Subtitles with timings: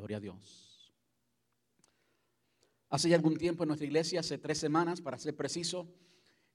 [0.00, 0.94] Gloria a Dios.
[2.88, 5.92] Hace ya algún tiempo en nuestra iglesia, hace tres semanas para ser preciso,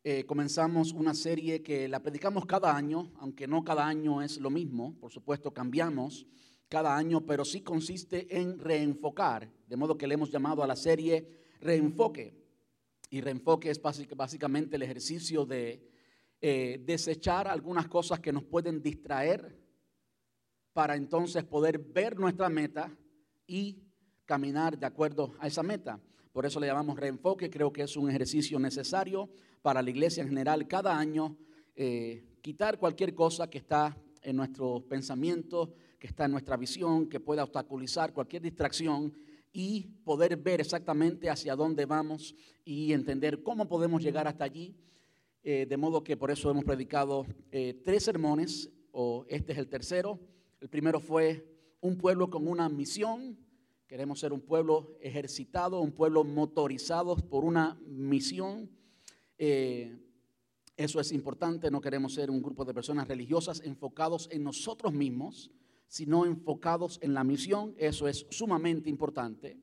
[0.03, 4.49] eh, comenzamos una serie que la predicamos cada año, aunque no cada año es lo
[4.49, 6.25] mismo, por supuesto cambiamos
[6.69, 10.75] cada año, pero sí consiste en reenfocar, de modo que le hemos llamado a la
[10.75, 11.29] serie
[11.61, 12.33] Reenfoque.
[13.11, 15.87] Y reenfoque es básicamente el ejercicio de
[16.41, 19.55] eh, desechar algunas cosas que nos pueden distraer
[20.73, 22.91] para entonces poder ver nuestra meta
[23.47, 23.83] y
[24.25, 25.99] caminar de acuerdo a esa meta.
[26.31, 29.29] Por eso le llamamos reenfoque, creo que es un ejercicio necesario
[29.61, 31.37] para la iglesia en general cada año,
[31.75, 37.19] eh, quitar cualquier cosa que está en nuestro pensamiento, que está en nuestra visión, que
[37.19, 39.13] pueda obstaculizar cualquier distracción
[39.53, 44.75] y poder ver exactamente hacia dónde vamos y entender cómo podemos llegar hasta allí.
[45.43, 49.67] Eh, de modo que por eso hemos predicado eh, tres sermones, o este es el
[49.67, 50.19] tercero.
[50.59, 51.54] El primero fue
[51.85, 53.37] un pueblo con una misión.
[53.87, 58.71] Queremos ser un pueblo ejercitado, un pueblo motorizado por una misión.
[59.37, 59.95] Eh,
[60.75, 65.51] eso es importante, no queremos ser un grupo de personas religiosas enfocados en nosotros mismos,
[65.87, 67.75] sino enfocados en la misión.
[67.77, 69.57] Eso es sumamente importante.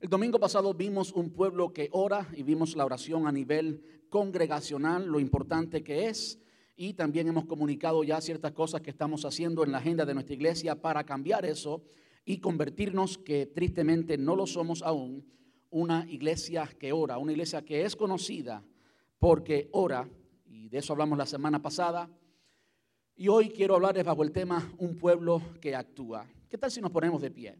[0.00, 5.06] El domingo pasado vimos un pueblo que ora y vimos la oración a nivel congregacional,
[5.06, 6.40] lo importante que es.
[6.82, 10.34] Y también hemos comunicado ya ciertas cosas que estamos haciendo en la agenda de nuestra
[10.34, 11.82] iglesia para cambiar eso
[12.24, 15.30] y convertirnos, que tristemente no lo somos aún,
[15.68, 18.64] una iglesia que ora, una iglesia que es conocida
[19.18, 20.08] porque ora,
[20.46, 22.08] y de eso hablamos la semana pasada.
[23.14, 26.26] Y hoy quiero hablarles bajo el tema un pueblo que actúa.
[26.48, 27.58] ¿Qué tal si nos ponemos de pie?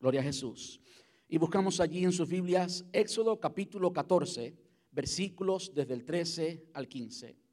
[0.00, 0.80] Gloria a Jesús.
[1.28, 4.56] Y buscamos allí en sus Biblias Éxodo capítulo 14,
[4.90, 7.47] versículos desde el 13 al 15.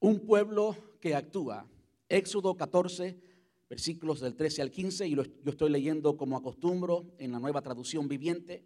[0.00, 1.66] Un pueblo que actúa.
[2.08, 3.20] Éxodo 14,
[3.68, 8.08] versículos del 13 al 15, y yo estoy leyendo como acostumbro en la nueva traducción
[8.08, 8.64] viviente.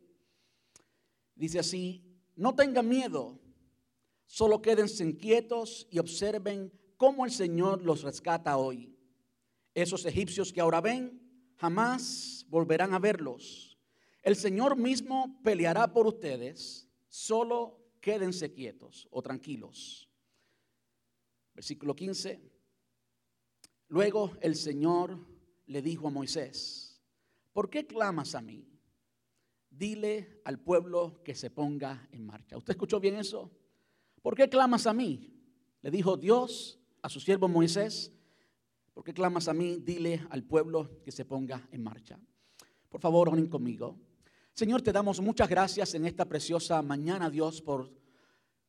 [1.34, 2.04] Dice así,
[2.36, 3.40] no tengan miedo,
[4.26, 8.96] solo quédense inquietos y observen cómo el Señor los rescata hoy.
[9.74, 11.20] Esos egipcios que ahora ven,
[11.56, 13.76] jamás volverán a verlos.
[14.22, 20.08] El Señor mismo peleará por ustedes, solo quédense quietos o tranquilos.
[21.54, 22.40] Versículo 15.
[23.88, 25.18] Luego el Señor
[25.66, 27.00] le dijo a Moisés,
[27.52, 28.68] ¿por qué clamas a mí?
[29.70, 32.56] Dile al pueblo que se ponga en marcha.
[32.56, 33.50] ¿Usted escuchó bien eso?
[34.22, 35.32] ¿Por qué clamas a mí?
[35.82, 38.10] Le dijo Dios a su siervo Moisés,
[38.94, 39.76] ¿por qué clamas a mí?
[39.76, 42.18] Dile al pueblo que se ponga en marcha.
[42.88, 43.98] Por favor, oren conmigo.
[44.52, 47.92] Señor, te damos muchas gracias en esta preciosa mañana, Dios, por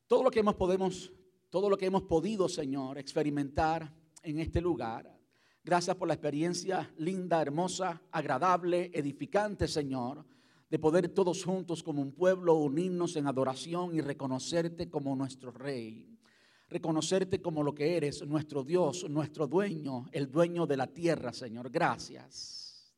[0.07, 1.13] todo lo que hemos podemos
[1.49, 5.15] todo lo que hemos podido, Señor, experimentar en este lugar.
[5.63, 10.25] Gracias por la experiencia linda, hermosa, agradable, edificante, Señor,
[10.69, 16.19] de poder todos juntos como un pueblo unirnos en adoración y reconocerte como nuestro Rey.
[16.67, 21.69] Reconocerte como lo que eres, nuestro Dios, nuestro dueño, el dueño de la tierra, Señor.
[21.69, 22.93] Gracias.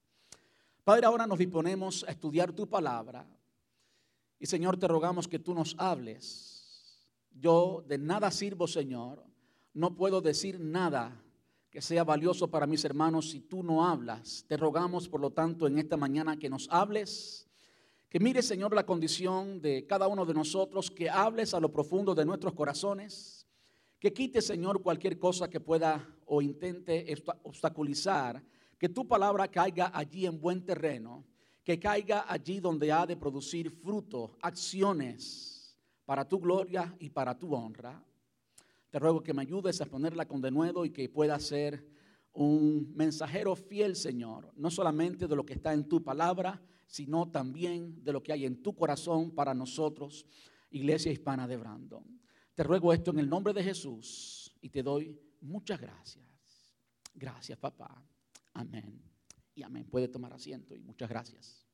[0.83, 3.27] Padre, ahora nos disponemos a estudiar tu palabra.
[4.39, 6.56] Y Señor, te rogamos que tú nos hables
[7.39, 9.23] yo de nada sirvo, Señor.
[9.73, 11.23] No puedo decir nada
[11.69, 14.45] que sea valioso para mis hermanos si tú no hablas.
[14.47, 17.47] Te rogamos, por lo tanto, en esta mañana que nos hables.
[18.09, 22.15] Que mire, Señor, la condición de cada uno de nosotros, que hables a lo profundo
[22.15, 23.45] de nuestros corazones,
[23.99, 28.43] que quite, Señor, cualquier cosa que pueda o intente obstaculizar,
[28.77, 31.25] que tu palabra caiga allí en buen terreno,
[31.63, 35.56] que caiga allí donde ha de producir fruto, acciones,
[36.07, 38.01] para tu gloria y para tu honra.
[38.89, 41.85] Te ruego que me ayudes a ponerla con denuedo y que pueda ser
[42.31, 48.01] un mensajero fiel, Señor, no solamente de lo que está en tu palabra, sino también
[48.05, 50.25] de lo que hay en tu corazón para nosotros,
[50.69, 52.21] Iglesia Hispana de Brandon.
[52.55, 56.25] Te ruego esto en el nombre de Jesús y te doy muchas gracias.
[57.15, 58.01] Gracias, papá.
[58.53, 59.03] Amén.
[59.53, 59.85] Y amén.
[59.89, 61.66] Puede tomar asiento y muchas gracias.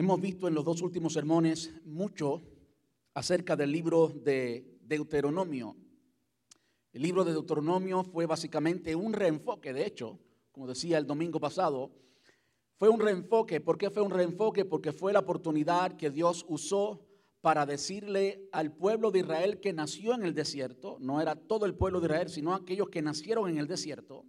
[0.00, 2.40] Hemos visto en los dos últimos sermones mucho
[3.14, 5.74] acerca del libro de Deuteronomio.
[6.92, 10.20] El libro de Deuteronomio fue básicamente un reenfoque, de hecho,
[10.52, 11.90] como decía el domingo pasado,
[12.76, 13.60] fue un reenfoque.
[13.60, 14.64] ¿Por qué fue un reenfoque?
[14.64, 17.04] Porque fue la oportunidad que Dios usó
[17.40, 21.74] para decirle al pueblo de Israel que nació en el desierto, no era todo el
[21.74, 24.26] pueblo de Israel, sino aquellos que nacieron en el desierto,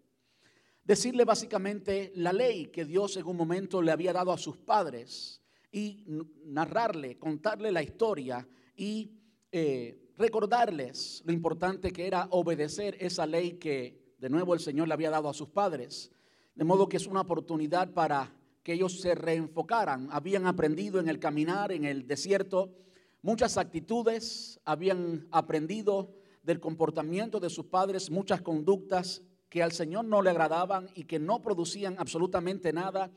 [0.83, 5.38] decirle básicamente la ley que Dios en un momento le había dado a sus padres
[5.71, 6.03] y
[6.45, 9.11] narrarle, contarle la historia y
[9.51, 14.93] eh, recordarles lo importante que era obedecer esa ley que de nuevo el Señor le
[14.93, 16.11] había dado a sus padres.
[16.55, 18.33] De modo que es una oportunidad para
[18.63, 20.09] que ellos se reenfocaran.
[20.11, 22.73] Habían aprendido en el caminar, en el desierto,
[23.21, 26.13] muchas actitudes, habían aprendido
[26.43, 31.19] del comportamiento de sus padres, muchas conductas que al Señor no le agradaban y que
[31.19, 33.09] no producían absolutamente nada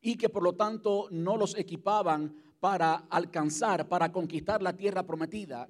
[0.00, 5.68] y que por lo tanto no los equipaban para alcanzar, para conquistar la tierra prometida.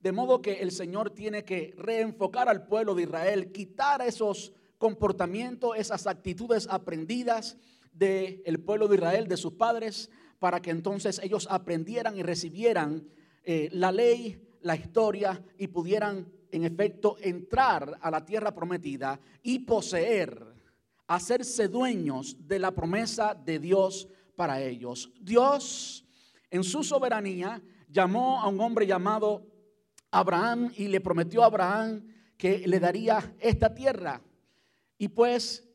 [0.00, 5.76] De modo que el Señor tiene que reenfocar al pueblo de Israel, quitar esos comportamientos,
[5.76, 7.56] esas actitudes aprendidas
[7.92, 13.08] del pueblo de Israel, de sus padres, para que entonces ellos aprendieran y recibieran
[13.44, 19.60] eh, la ley, la historia y pudieran en efecto entrar a la tierra prometida y
[19.60, 20.53] poseer,
[21.06, 25.12] hacerse dueños de la promesa de Dios para ellos.
[25.20, 26.04] Dios,
[26.50, 29.46] en su soberanía, llamó a un hombre llamado
[30.10, 32.06] Abraham y le prometió a Abraham
[32.36, 34.22] que le daría esta tierra.
[34.98, 35.68] Y pues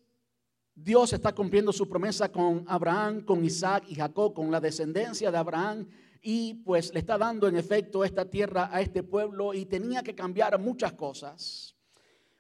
[0.76, 5.38] Dios está cumpliendo su promesa con Abraham, con Isaac y Jacob, con la descendencia de
[5.38, 5.88] Abraham
[6.22, 10.16] y pues le está dando en efecto esta tierra a este pueblo y tenía que
[10.16, 11.76] cambiar muchas cosas.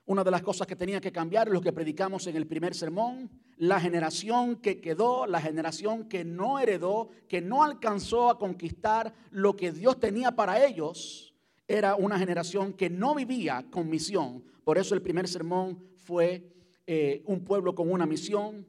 [0.09, 3.29] Una de las cosas que tenía que cambiar lo que predicamos en el primer sermón,
[3.57, 9.55] la generación que quedó, la generación que no heredó, que no alcanzó a conquistar lo
[9.55, 11.35] que Dios tenía para ellos,
[11.67, 14.43] era una generación que no vivía con misión.
[14.63, 16.55] Por eso el primer sermón fue
[16.87, 18.65] eh, un pueblo con una misión.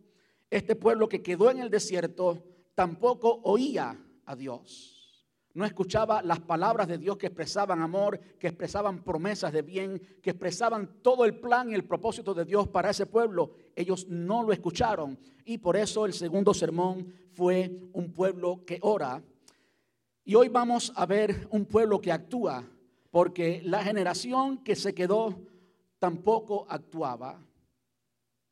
[0.51, 2.45] Este pueblo que quedó en el desierto
[2.75, 5.00] tampoco oía a Dios.
[5.53, 10.31] No escuchaba las palabras de Dios que expresaban amor, que expresaban promesas de bien, que
[10.31, 13.51] expresaban todo el plan y el propósito de Dios para ese pueblo.
[13.75, 15.19] Ellos no lo escucharon.
[15.45, 19.23] Y por eso el segundo sermón fue un pueblo que ora.
[20.25, 22.65] Y hoy vamos a ver un pueblo que actúa,
[23.11, 25.35] porque la generación que se quedó
[25.99, 27.43] tampoco actuaba.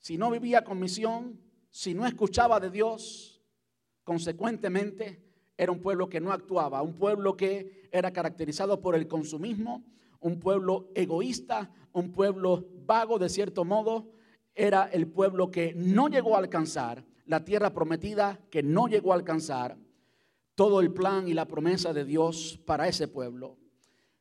[0.00, 1.40] Si no vivía con misión,
[1.70, 3.40] si no escuchaba de Dios,
[4.02, 5.27] consecuentemente
[5.58, 9.84] era un pueblo que no actuaba, un pueblo que era caracterizado por el consumismo,
[10.20, 14.12] un pueblo egoísta, un pueblo vago de cierto modo,
[14.55, 19.16] era el pueblo que no llegó a alcanzar la tierra prometida, que no llegó a
[19.16, 19.76] alcanzar
[20.55, 23.58] todo el plan y la promesa de Dios para ese pueblo.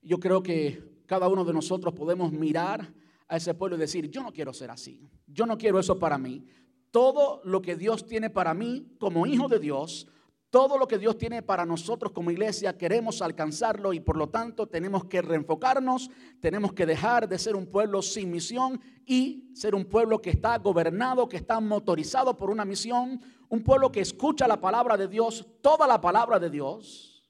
[0.01, 2.93] Yo creo que cada uno de nosotros podemos mirar
[3.27, 6.17] a ese pueblo y decir, yo no quiero ser así, yo no quiero eso para
[6.17, 6.45] mí.
[6.89, 10.07] Todo lo que Dios tiene para mí como hijo de Dios,
[10.49, 14.67] todo lo que Dios tiene para nosotros como iglesia queremos alcanzarlo y por lo tanto
[14.67, 16.09] tenemos que reenfocarnos,
[16.39, 20.57] tenemos que dejar de ser un pueblo sin misión y ser un pueblo que está
[20.57, 25.45] gobernado, que está motorizado por una misión, un pueblo que escucha la palabra de Dios,
[25.61, 27.29] toda la palabra de Dios,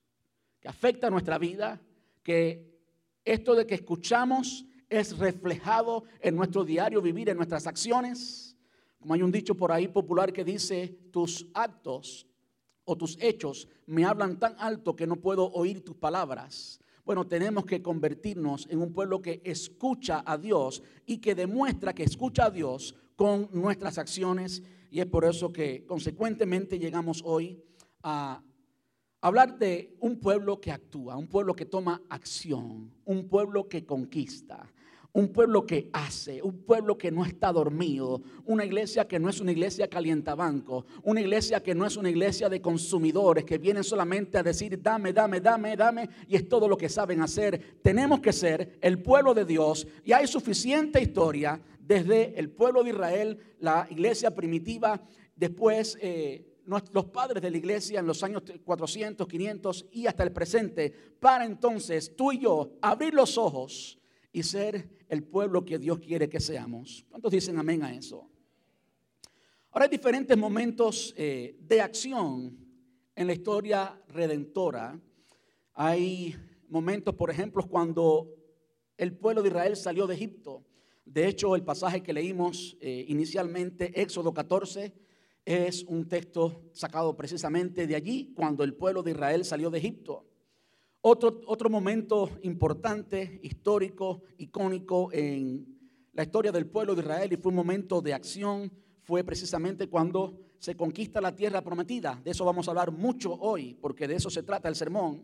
[0.59, 1.81] que afecta nuestra vida,
[2.21, 2.67] que
[3.25, 8.55] esto de que escuchamos es reflejado en nuestro diario vivir, en nuestras acciones.
[8.99, 12.27] Como hay un dicho por ahí popular que dice, tus actos
[12.87, 16.79] o tus hechos me hablan tan alto que no puedo oír tus palabras.
[17.05, 22.03] Bueno, tenemos que convertirnos en un pueblo que escucha a Dios y que demuestra que
[22.03, 24.63] escucha a Dios con nuestras acciones.
[24.89, 27.61] Y es por eso que consecuentemente llegamos hoy
[28.03, 28.41] a
[29.19, 34.71] hablar de un pueblo que actúa, un pueblo que toma acción, un pueblo que conquista,
[35.17, 39.39] un pueblo que hace, un pueblo que no está dormido, una iglesia que no es
[39.39, 44.37] una iglesia calientabanco, una iglesia que no es una iglesia de consumidores que vienen solamente
[44.37, 47.79] a decir dame, dame, dame, dame y es todo lo que saben hacer.
[47.81, 52.91] Tenemos que ser el pueblo de Dios y hay suficiente historia desde el pueblo de
[52.91, 55.01] Israel, la iglesia primitiva,
[55.35, 55.97] después...
[55.99, 56.53] Eh,
[56.91, 61.45] los padres de la iglesia en los años 400, 500 y hasta el presente, para
[61.45, 63.97] entonces tú y yo abrir los ojos
[64.33, 67.05] y ser el pueblo que Dios quiere que seamos.
[67.09, 68.29] ¿Cuántos dicen amén a eso?
[69.71, 72.57] Ahora hay diferentes momentos eh, de acción
[73.15, 74.99] en la historia redentora.
[75.73, 76.35] Hay
[76.69, 78.33] momentos, por ejemplo, cuando
[78.97, 80.63] el pueblo de Israel salió de Egipto.
[81.05, 84.93] De hecho, el pasaje que leímos eh, inicialmente, Éxodo 14,
[85.45, 90.25] es un texto sacado precisamente de allí, cuando el pueblo de Israel salió de Egipto.
[91.01, 95.77] Otro, otro momento importante, histórico, icónico en
[96.13, 98.71] la historia del pueblo de Israel y fue un momento de acción,
[99.03, 102.19] fue precisamente cuando se conquista la tierra prometida.
[102.23, 105.23] De eso vamos a hablar mucho hoy, porque de eso se trata el sermón.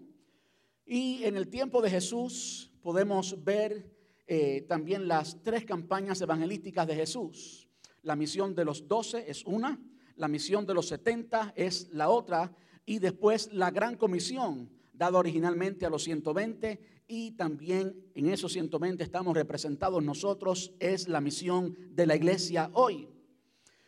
[0.85, 3.91] Y en el tiempo de Jesús podemos ver
[4.27, 7.67] eh, también las tres campañas evangelísticas de Jesús.
[8.03, 9.81] La misión de los doce es una,
[10.15, 12.53] la misión de los setenta es la otra,
[12.85, 19.03] y después la gran comisión dada originalmente a los 120 y también en esos 120
[19.03, 23.07] estamos representados nosotros, es la misión de la iglesia hoy.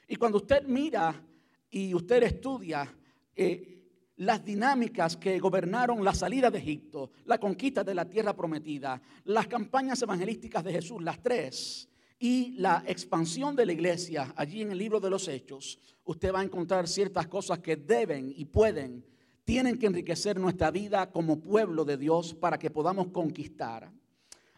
[0.07, 1.23] Y cuando usted mira
[1.69, 2.93] y usted estudia
[3.35, 3.75] eh,
[4.17, 9.47] las dinámicas que gobernaron la salida de Egipto, la conquista de la tierra prometida, las
[9.47, 14.77] campañas evangelísticas de Jesús, las tres, y la expansión de la iglesia allí en el
[14.77, 19.05] libro de los Hechos, usted va a encontrar ciertas cosas que deben y pueden,
[19.45, 23.91] tienen que enriquecer nuestra vida como pueblo de Dios para que podamos conquistar.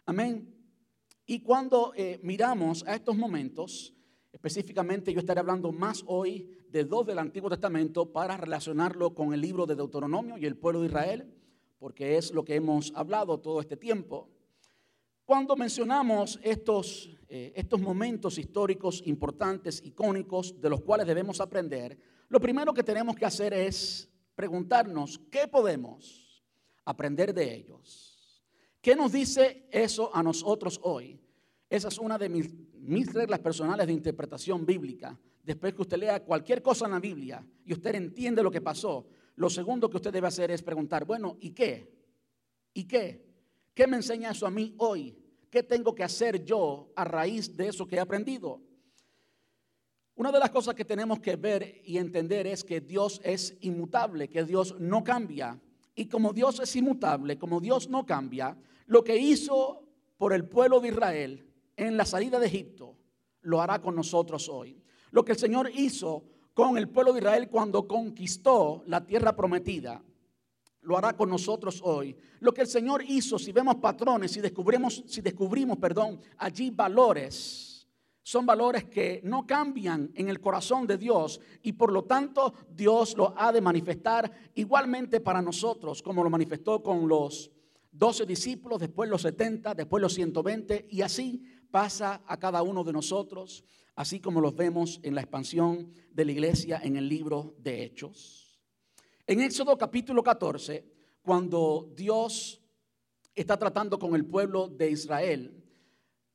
[0.06, 0.54] Amén.
[1.26, 3.94] Y cuando eh, miramos a estos momentos,
[4.32, 9.42] específicamente yo estaré hablando más hoy de dos del Antiguo Testamento para relacionarlo con el
[9.42, 11.34] libro de Deuteronomio y el pueblo de Israel,
[11.78, 14.30] porque es lo que hemos hablado todo este tiempo.
[15.26, 21.98] Cuando mencionamos estos, eh, estos momentos históricos importantes, icónicos, de los cuales debemos aprender,
[22.30, 26.44] lo primero que tenemos que hacer es preguntarnos qué podemos
[26.84, 28.40] aprender de ellos.
[28.80, 31.20] ¿Qué nos dice eso a nosotros hoy?
[31.68, 36.22] Esa es una de mis, mis reglas personales de interpretación bíblica después que usted lea
[36.22, 40.12] cualquier cosa en la Biblia y usted entiende lo que pasó, lo segundo que usted
[40.12, 41.92] debe hacer es preguntar, bueno, ¿y qué?
[42.74, 43.26] ¿Y qué?
[43.74, 45.18] ¿Qué me enseña eso a mí hoy?
[45.50, 48.60] ¿Qué tengo que hacer yo a raíz de eso que he aprendido?
[50.18, 54.28] Una de las cosas que tenemos que ver y entender es que Dios es inmutable,
[54.28, 55.60] que Dios no cambia.
[55.94, 59.80] Y como Dios es inmutable, como Dios no cambia, lo que hizo
[60.16, 61.46] por el pueblo de Israel
[61.76, 62.96] en la salida de Egipto,
[63.42, 64.82] lo hará con nosotros hoy.
[65.12, 70.02] Lo que el Señor hizo con el pueblo de Israel cuando conquistó la tierra prometida,
[70.80, 72.16] lo hará con nosotros hoy.
[72.40, 77.77] Lo que el Señor hizo, si vemos patrones, si descubrimos, si descubrimos, perdón, allí valores,
[78.28, 83.16] son valores que no cambian en el corazón de Dios y por lo tanto Dios
[83.16, 87.50] lo ha de manifestar igualmente para nosotros, como lo manifestó con los
[87.90, 92.92] 12 discípulos, después los 70, después los 120 y así pasa a cada uno de
[92.92, 97.82] nosotros así como los vemos en la expansión de la iglesia en el libro de
[97.82, 98.60] Hechos.
[99.26, 100.84] En Éxodo capítulo 14,
[101.22, 102.62] cuando Dios
[103.34, 105.64] está tratando con el pueblo de Israel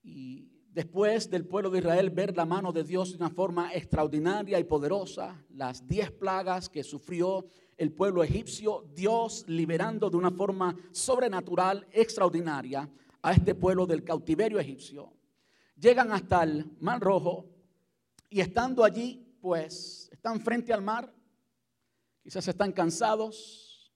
[0.01, 4.59] y después del pueblo de Israel ver la mano de Dios de una forma extraordinaria
[4.59, 7.45] y poderosa, las diez plagas que sufrió
[7.77, 12.89] el pueblo egipcio, Dios liberando de una forma sobrenatural, extraordinaria
[13.21, 15.13] a este pueblo del cautiverio egipcio.
[15.75, 17.45] Llegan hasta el Mar Rojo
[18.29, 21.13] y estando allí, pues están frente al mar,
[22.23, 23.93] quizás están cansados,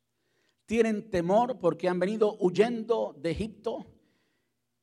[0.65, 3.85] tienen temor porque han venido huyendo de Egipto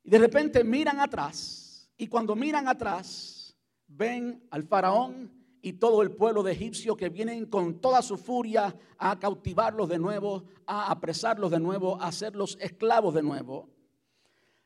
[0.03, 1.64] y de repente miran atrás
[1.97, 3.55] y cuando miran atrás
[3.87, 8.75] ven al faraón y todo el pueblo de egipcio que vienen con toda su furia
[8.97, 13.69] a cautivarlos de nuevo, a apresarlos de nuevo, a hacerlos esclavos de nuevo.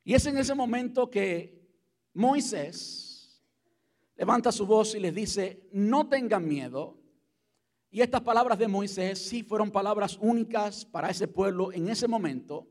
[0.03, 1.69] Y es en ese momento que
[2.13, 3.41] Moisés
[4.15, 6.97] levanta su voz y les dice, no tengan miedo.
[7.91, 12.67] Y estas palabras de Moisés sí fueron palabras únicas para ese pueblo en ese momento.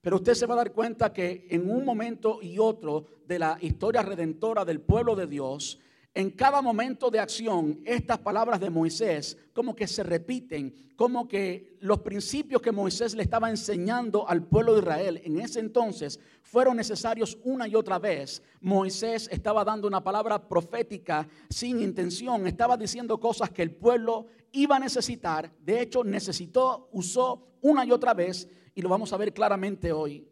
[0.00, 3.58] Pero usted se va a dar cuenta que en un momento y otro de la
[3.60, 5.78] historia redentora del pueblo de Dios,
[6.12, 11.76] en cada momento de acción, estas palabras de Moisés como que se repiten, como que
[11.80, 16.76] los principios que Moisés le estaba enseñando al pueblo de Israel en ese entonces fueron
[16.76, 18.42] necesarios una y otra vez.
[18.60, 24.76] Moisés estaba dando una palabra profética sin intención, estaba diciendo cosas que el pueblo iba
[24.76, 29.32] a necesitar, de hecho necesitó, usó una y otra vez y lo vamos a ver
[29.32, 30.28] claramente hoy.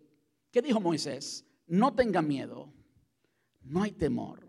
[0.51, 1.45] ¿Qué dijo Moisés?
[1.67, 2.73] No tengan miedo,
[3.61, 4.49] no hay temor.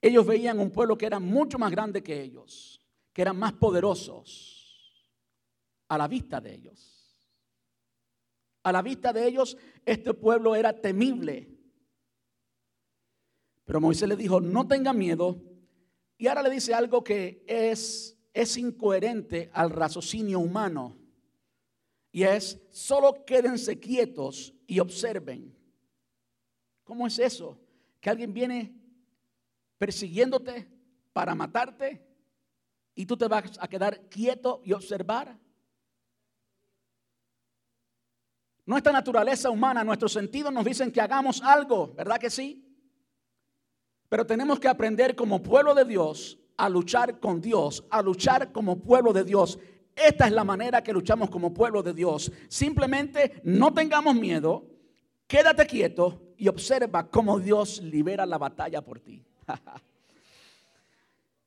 [0.00, 2.80] Ellos veían un pueblo que era mucho más grande que ellos,
[3.12, 5.10] que eran más poderosos
[5.88, 7.16] a la vista de ellos.
[8.62, 11.48] A la vista de ellos, este pueblo era temible.
[13.64, 15.42] Pero Moisés le dijo, no tengan miedo.
[16.16, 20.96] Y ahora le dice algo que es, es incoherente al raciocinio humano.
[22.10, 25.54] Y es, solo quédense quietos y observen.
[26.84, 27.60] ¿Cómo es eso?
[28.00, 28.74] Que alguien viene
[29.76, 30.68] persiguiéndote
[31.12, 32.04] para matarte
[32.94, 35.38] y tú te vas a quedar quieto y observar.
[38.66, 42.64] Nuestra naturaleza humana, nuestros sentidos nos dicen que hagamos algo, ¿verdad que sí?
[44.08, 48.80] Pero tenemos que aprender como pueblo de Dios a luchar con Dios, a luchar como
[48.80, 49.58] pueblo de Dios.
[50.04, 52.30] Esta es la manera que luchamos como pueblo de Dios.
[52.48, 54.64] Simplemente no tengamos miedo,
[55.26, 59.24] quédate quieto y observa cómo Dios libera la batalla por ti.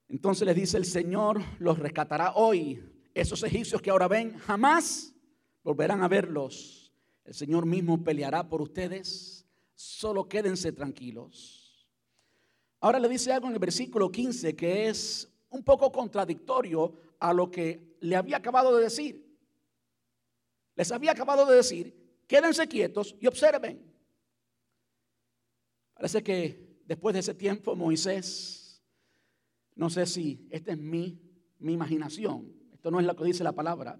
[0.10, 5.14] Entonces les dice, el Señor los rescatará hoy Esos egipcios que ahora ven, jamás
[5.64, 6.92] volverán a verlos.
[7.26, 9.46] El Señor mismo peleará por ustedes.
[9.76, 11.88] Solo quédense tranquilos.
[12.80, 17.50] Ahora le dice algo en el versículo 15 que es un poco contradictorio a lo
[17.50, 19.26] que le había acabado de decir.
[20.76, 21.96] Les había acabado de decir,
[22.28, 23.90] quédense quietos y observen.
[25.94, 28.82] Parece que después de ese tiempo Moisés,
[29.76, 31.22] no sé si esta es mi,
[31.60, 34.00] mi imaginación, esto no es lo que dice la palabra,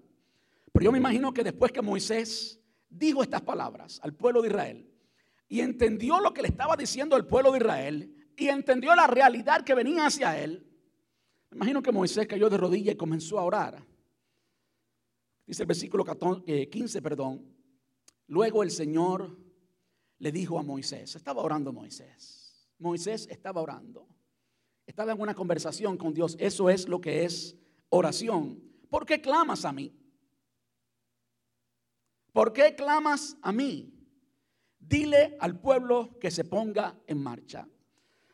[0.72, 4.90] pero yo me imagino que después que Moisés dijo estas palabras al pueblo de Israel
[5.48, 9.62] y entendió lo que le estaba diciendo el pueblo de Israel y entendió la realidad
[9.62, 10.71] que venía hacia él,
[11.52, 13.84] imagino que Moisés cayó de rodillas y comenzó a orar.
[15.46, 17.44] Dice el versículo 15, eh, perdón.
[18.28, 19.36] Luego el Señor
[20.18, 22.68] le dijo a Moisés, estaba orando Moisés.
[22.78, 24.08] Moisés estaba orando.
[24.86, 26.36] Estaba en una conversación con Dios.
[26.38, 27.56] Eso es lo que es
[27.88, 28.62] oración.
[28.88, 29.92] ¿Por qué clamas a mí?
[32.32, 33.92] ¿Por qué clamas a mí?
[34.78, 37.68] Dile al pueblo que se ponga en marcha.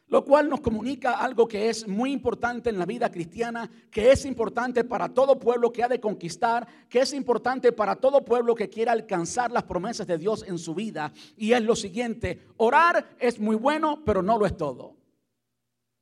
[0.08, 4.24] Lo cual nos comunica algo que es muy importante en la vida cristiana, que es
[4.24, 8.70] importante para todo pueblo que ha de conquistar, que es importante para todo pueblo que
[8.70, 11.12] quiera alcanzar las promesas de Dios en su vida.
[11.36, 14.96] Y es lo siguiente, orar es muy bueno, pero no lo es todo.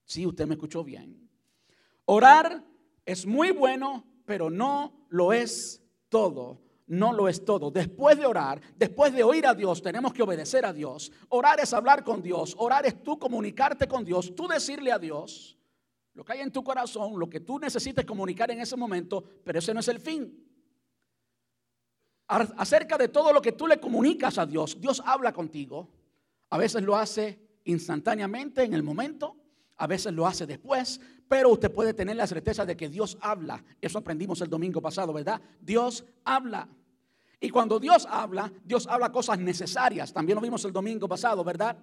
[0.05, 1.29] Sí, usted me escuchó bien.
[2.05, 2.63] Orar
[3.05, 7.71] es muy bueno, pero no lo es todo no lo es todo.
[7.71, 11.11] Después de orar, después de oír a Dios, tenemos que obedecer a Dios.
[11.29, 12.55] Orar es hablar con Dios.
[12.59, 15.57] Orar es tú comunicarte con Dios, tú decirle a Dios
[16.15, 19.59] lo que hay en tu corazón, lo que tú necesites comunicar en ese momento, pero
[19.59, 20.43] ese no es el fin.
[22.27, 25.91] Acerca de todo lo que tú le comunicas a Dios, Dios habla contigo.
[26.51, 29.36] A veces lo hace instantáneamente en el momento,
[29.77, 33.63] a veces lo hace después, pero usted puede tener la certeza de que Dios habla.
[33.81, 35.41] Eso aprendimos el domingo pasado, ¿verdad?
[35.61, 36.69] Dios habla.
[37.41, 40.13] Y cuando Dios habla, Dios habla cosas necesarias.
[40.13, 41.77] También lo vimos el domingo pasado, ¿verdad?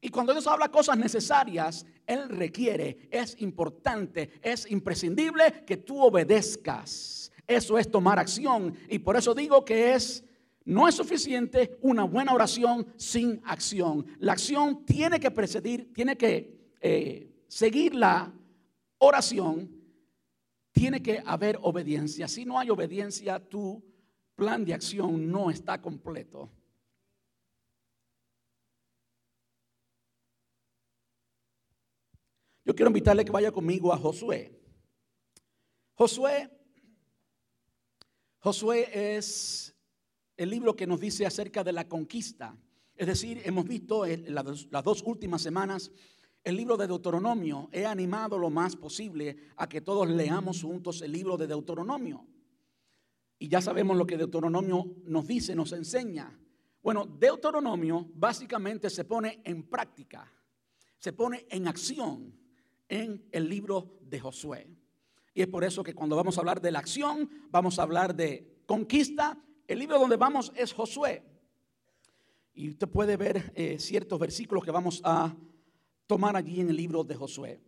[0.00, 7.30] Y cuando Dios habla cosas necesarias, Él requiere, es importante, es imprescindible que tú obedezcas.
[7.46, 8.74] Eso es tomar acción.
[8.88, 10.24] Y por eso digo que es,
[10.64, 14.06] no es suficiente una buena oración sin acción.
[14.18, 18.32] La acción tiene que precedir, tiene que eh, seguir la
[18.98, 19.76] oración,
[20.70, 22.28] tiene que haber obediencia.
[22.28, 23.84] Si no hay obediencia, tu
[24.36, 26.48] plan de acción no está completo.
[32.64, 34.56] Yo quiero invitarle que vaya conmigo a Josué.
[35.94, 36.48] Josué,
[38.38, 39.74] Josué es
[40.36, 42.56] el libro que nos dice acerca de la conquista.
[42.94, 45.90] Es decir, hemos visto las dos últimas semanas
[46.44, 47.68] el libro de Deuteronomio.
[47.72, 52.26] He animado lo más posible a que todos leamos juntos el libro de Deuteronomio.
[53.38, 56.38] Y ya sabemos lo que Deuteronomio nos dice, nos enseña.
[56.82, 60.30] Bueno, Deuteronomio básicamente se pone en práctica,
[60.98, 62.34] se pone en acción
[62.88, 64.68] en el libro de Josué.
[65.32, 68.14] Y es por eso que cuando vamos a hablar de la acción, vamos a hablar
[68.14, 69.38] de conquista.
[69.66, 71.22] El libro donde vamos es Josué.
[72.52, 75.34] Y usted puede ver eh, ciertos versículos que vamos a
[76.10, 77.60] tomar allí en el libro de Josué.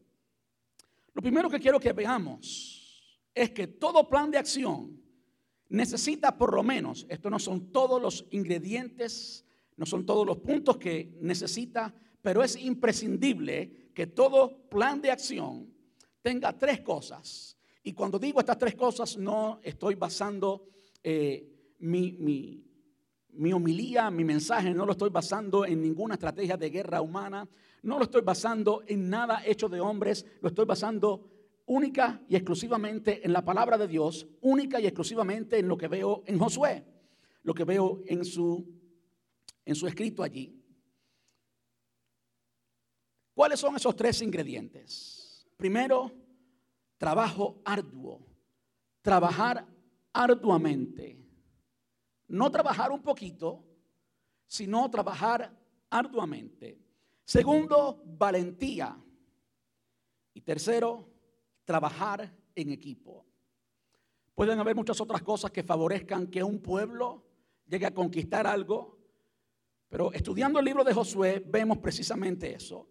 [1.15, 5.01] Lo primero que quiero que veamos es que todo plan de acción
[5.69, 9.45] necesita por lo menos, esto no son todos los ingredientes,
[9.77, 15.73] no son todos los puntos que necesita, pero es imprescindible que todo plan de acción
[16.21, 17.57] tenga tres cosas.
[17.85, 20.67] Y cuando digo estas tres cosas, no estoy basando
[21.01, 22.65] eh, mi, mi,
[23.35, 27.49] mi homilía, mi mensaje, no lo estoy basando en ninguna estrategia de guerra humana,
[27.83, 31.29] no lo estoy basando en nada hecho de hombres, lo estoy basando
[31.67, 36.23] única y exclusivamente en la palabra de Dios, única y exclusivamente en lo que veo
[36.27, 36.85] en Josué,
[37.43, 38.65] lo que veo en su,
[39.65, 40.59] en su escrito allí.
[43.35, 45.49] ¿Cuáles son esos tres ingredientes?
[45.57, 46.13] Primero,
[46.99, 48.27] trabajo arduo,
[49.01, 49.67] trabajar
[50.13, 51.19] arduamente.
[52.29, 53.65] No trabajar un poquito,
[54.47, 55.55] sino trabajar
[55.91, 56.79] arduamente.
[57.25, 58.97] Segundo, valentía.
[60.35, 61.09] Y tercero,
[61.65, 63.27] trabajar en equipo.
[64.35, 67.27] Pueden haber muchas otras cosas que favorezcan que un pueblo
[67.67, 68.99] llegue a conquistar algo,
[69.89, 72.89] pero estudiando el libro de Josué vemos precisamente eso.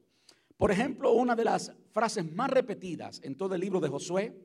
[0.56, 4.40] Por ejemplo, una de las frases más repetidas en todo el libro de Josué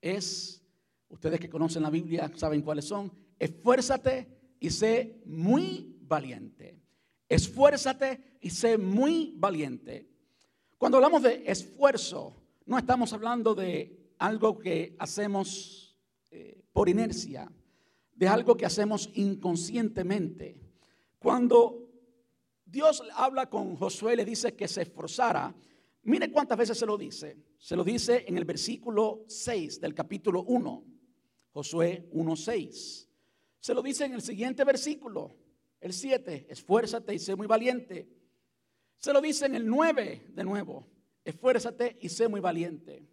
[0.00, 0.62] es,
[1.08, 6.81] ustedes que conocen la Biblia saben cuáles son, esfuérzate y sé muy valiente.
[7.32, 10.06] Esfuérzate y sé muy valiente.
[10.76, 15.96] Cuando hablamos de esfuerzo, no estamos hablando de algo que hacemos
[16.30, 17.50] eh, por inercia,
[18.14, 20.60] de algo que hacemos inconscientemente.
[21.18, 21.88] Cuando
[22.66, 25.54] Dios habla con Josué, le dice que se esforzara.
[26.02, 27.38] Mire cuántas veces se lo dice.
[27.56, 30.84] Se lo dice en el versículo 6 del capítulo 1,
[31.54, 33.08] Josué 1.6.
[33.58, 35.41] Se lo dice en el siguiente versículo,
[35.82, 38.08] el 7, esfuérzate y sé muy valiente.
[38.98, 40.86] Se lo dice en el 9 de nuevo,
[41.24, 43.04] esfuérzate y sé muy valiente.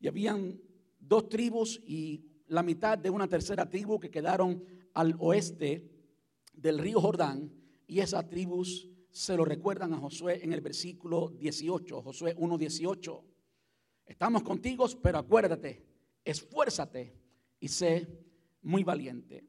[0.00, 0.60] Y habían
[0.98, 5.88] dos tribus y la mitad de una tercera tribu que quedaron al oeste
[6.52, 7.52] del río Jordán
[7.86, 13.22] y esas tribus se lo recuerdan a Josué en el versículo 18, Josué 1.18.
[14.06, 15.86] Estamos contigo, pero acuérdate,
[16.24, 17.14] esfuérzate
[17.60, 18.08] y sé
[18.62, 19.44] muy valiente.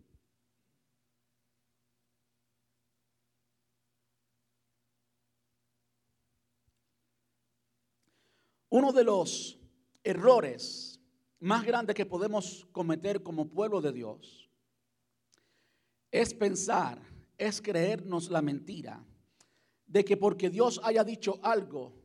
[8.78, 9.58] Uno de los
[10.04, 11.02] errores
[11.40, 14.52] más grandes que podemos cometer como pueblo de Dios
[16.12, 17.02] es pensar,
[17.40, 19.04] es creernos la mentira
[19.88, 21.96] de que porque Dios haya dicho algo,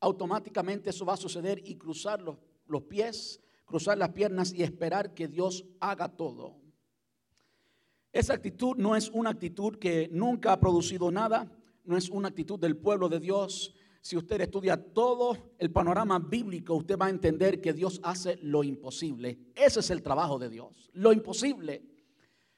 [0.00, 5.14] automáticamente eso va a suceder y cruzar los, los pies, cruzar las piernas y esperar
[5.14, 6.60] que Dios haga todo.
[8.12, 11.50] Esa actitud no es una actitud que nunca ha producido nada,
[11.84, 16.74] no es una actitud del pueblo de Dios, si usted estudia todo el panorama bíblico,
[16.74, 19.38] usted va a entender que Dios hace lo imposible.
[19.54, 21.84] Ese es el trabajo de Dios, lo imposible.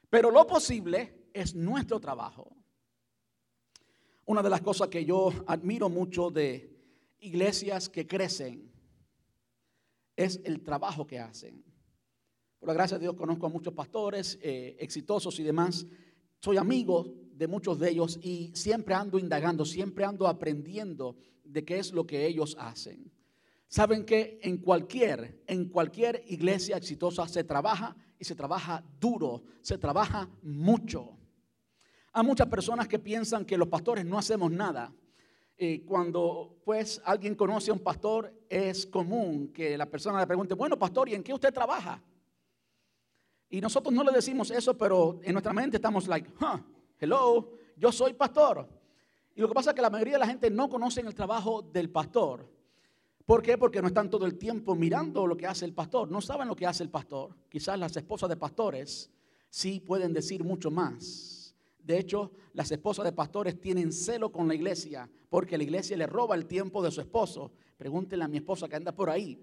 [0.08, 2.56] Pero lo posible es nuestro trabajo.
[4.24, 6.74] Una de las cosas que yo admiro mucho de
[7.18, 8.72] iglesias que crecen
[10.16, 11.62] es el trabajo que hacen.
[12.58, 15.86] Por la gracia de Dios conozco a muchos pastores eh, exitosos y demás.
[16.40, 21.78] Soy amigo de muchos de ellos y siempre ando indagando, siempre ando aprendiendo de qué
[21.78, 23.12] es lo que ellos hacen.
[23.68, 29.78] Saben que en cualquier, en cualquier iglesia exitosa se trabaja y se trabaja duro, se
[29.78, 31.18] trabaja mucho.
[32.12, 34.94] Hay muchas personas que piensan que los pastores no hacemos nada.
[35.56, 40.54] Y cuando pues alguien conoce a un pastor, es común que la persona le pregunte,
[40.54, 42.00] bueno, pastor, ¿y en qué usted trabaja?
[43.50, 46.58] Y nosotros no le decimos eso, pero en nuestra mente estamos like, huh,
[47.04, 48.68] hello, yo soy pastor.
[49.34, 51.62] Y lo que pasa es que la mayoría de la gente no conoce el trabajo
[51.62, 52.48] del pastor.
[53.26, 53.56] ¿Por qué?
[53.56, 56.10] Porque no están todo el tiempo mirando lo que hace el pastor.
[56.10, 57.34] No saben lo que hace el pastor.
[57.48, 59.10] Quizás las esposas de pastores
[59.48, 61.54] sí pueden decir mucho más.
[61.78, 66.06] De hecho, las esposas de pastores tienen celo con la iglesia porque la iglesia le
[66.06, 67.50] roba el tiempo de su esposo.
[67.76, 69.42] Pregúntenle a mi esposa que anda por ahí.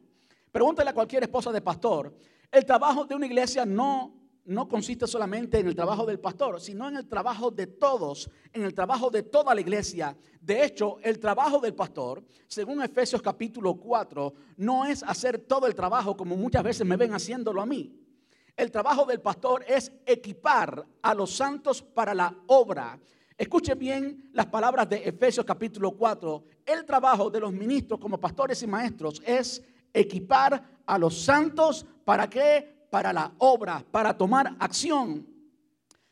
[0.51, 2.15] Pregúntenle a cualquier esposa de pastor.
[2.51, 6.87] El trabajo de una iglesia no no consiste solamente en el trabajo del pastor, sino
[6.87, 10.17] en el trabajo de todos, en el trabajo de toda la iglesia.
[10.39, 15.75] De hecho, el trabajo del pastor, según Efesios capítulo 4, no es hacer todo el
[15.75, 17.95] trabajo como muchas veces me ven haciéndolo a mí.
[18.57, 22.99] El trabajo del pastor es equipar a los santos para la obra.
[23.37, 26.43] Escuche bien las palabras de Efesios capítulo 4.
[26.65, 32.29] El trabajo de los ministros como pastores y maestros es equipar a los santos para
[32.29, 35.25] que para la obra, para tomar acción.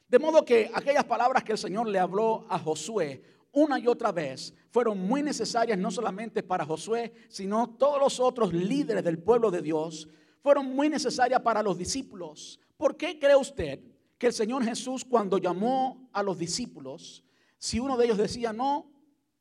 [0.07, 4.11] De modo que aquellas palabras que el Señor le habló a Josué una y otra
[4.11, 9.51] vez fueron muy necesarias no solamente para Josué, sino todos los otros líderes del pueblo
[9.51, 10.07] de Dios,
[10.41, 12.59] fueron muy necesarias para los discípulos.
[12.77, 13.81] ¿Por qué cree usted
[14.17, 17.25] que el Señor Jesús cuando llamó a los discípulos,
[17.57, 18.89] si uno de ellos decía no,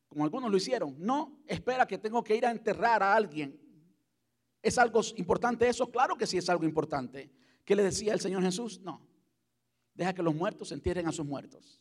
[0.08, 3.60] como algunos lo hicieron, no, espera que tengo que ir a enterrar a alguien,
[4.62, 5.90] ¿Es algo importante eso?
[5.90, 7.30] Claro que sí es algo importante.
[7.64, 8.80] ¿Qué le decía el Señor Jesús?
[8.80, 9.06] No.
[9.94, 11.80] Deja que los muertos entierren a sus muertos.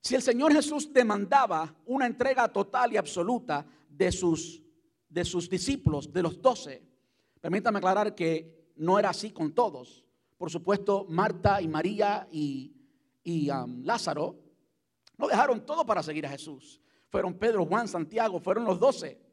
[0.00, 4.62] Si el Señor Jesús demandaba una entrega total y absoluta de sus,
[5.08, 6.82] de sus discípulos, de los doce,
[7.40, 10.04] permítame aclarar que no era así con todos.
[10.36, 12.70] Por supuesto, Marta y María y,
[13.50, 14.38] um, Lázaro
[15.16, 16.80] no dejaron todo para seguir a Jesús.
[17.08, 19.23] Fueron Pedro, Juan, Santiago, fueron los doce.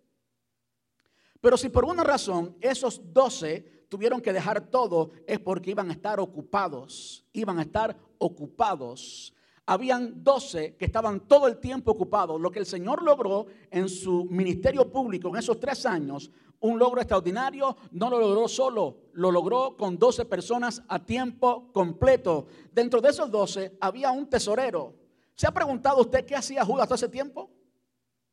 [1.42, 5.94] Pero si por una razón esos doce tuvieron que dejar todo, es porque iban a
[5.94, 9.34] estar ocupados, iban a estar ocupados.
[9.66, 12.40] Habían doce que estaban todo el tiempo ocupados.
[12.40, 17.02] Lo que el Señor logró en su ministerio público en esos tres años, un logro
[17.02, 22.46] extraordinario, no lo logró solo, lo logró con doce personas a tiempo completo.
[22.72, 24.94] Dentro de esos doce había un tesorero.
[25.36, 27.50] ¿Se ha preguntado usted qué hacía Judas todo ese tiempo?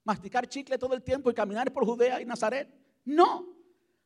[0.04, 2.68] Masticar chicle todo el tiempo y caminar por Judea y Nazaret.
[3.08, 3.46] No.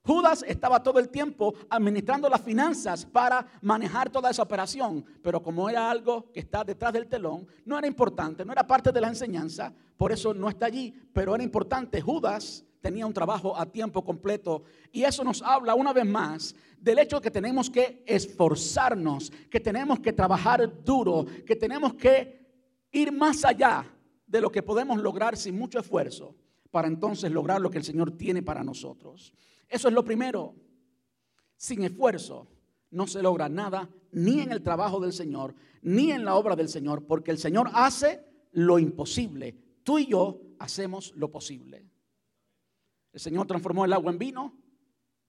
[0.05, 5.69] Judas estaba todo el tiempo administrando las finanzas para manejar toda esa operación, pero como
[5.69, 9.09] era algo que está detrás del telón, no era importante, no era parte de la
[9.09, 12.01] enseñanza, por eso no está allí, pero era importante.
[12.01, 14.65] Judas tenía un trabajo a tiempo completo.
[14.91, 19.61] Y eso nos habla una vez más del hecho de que tenemos que esforzarnos, que
[19.61, 22.41] tenemos que trabajar duro, que tenemos que
[22.91, 23.85] ir más allá
[24.27, 26.35] de lo que podemos lograr sin mucho esfuerzo
[26.73, 29.33] para entonces lograr lo que el Señor tiene para nosotros.
[29.69, 30.57] Eso es lo primero.
[31.55, 32.49] Sin esfuerzo
[32.91, 36.69] no se logra nada, ni en el trabajo del Señor, ni en la obra del
[36.69, 39.55] Señor, porque el Señor hace lo imposible.
[39.85, 41.87] Tú y yo hacemos lo posible.
[43.13, 44.59] El Señor transformó el agua en vino,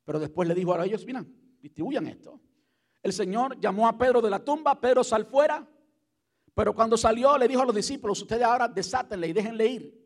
[0.05, 1.25] pero después le dijo a ellos, mira,
[1.61, 2.39] distribuyan esto.
[3.01, 5.67] El Señor llamó a Pedro de la tumba, Pedro sal fuera,
[6.55, 10.02] pero cuando salió le dijo a los discípulos, ustedes ahora desátenle y déjenle ir.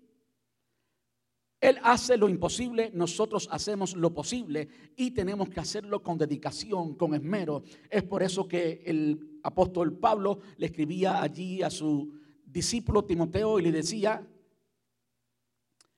[1.59, 7.15] Él hace lo imposible, nosotros hacemos lo posible y tenemos que hacerlo con dedicación, con
[7.15, 7.63] esmero.
[7.89, 12.13] Es por eso que el apóstol Pablo le escribía allí a su
[12.45, 14.25] discípulo Timoteo y le decía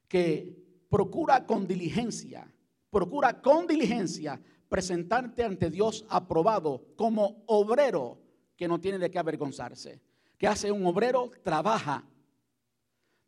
[0.08, 0.56] que
[0.90, 2.52] procura con diligencia,
[2.90, 8.22] procura con diligencia presentarte ante Dios aprobado como obrero
[8.56, 10.02] que no tiene de qué avergonzarse.
[10.38, 11.32] Que hace un obrero?
[11.44, 12.08] Trabaja.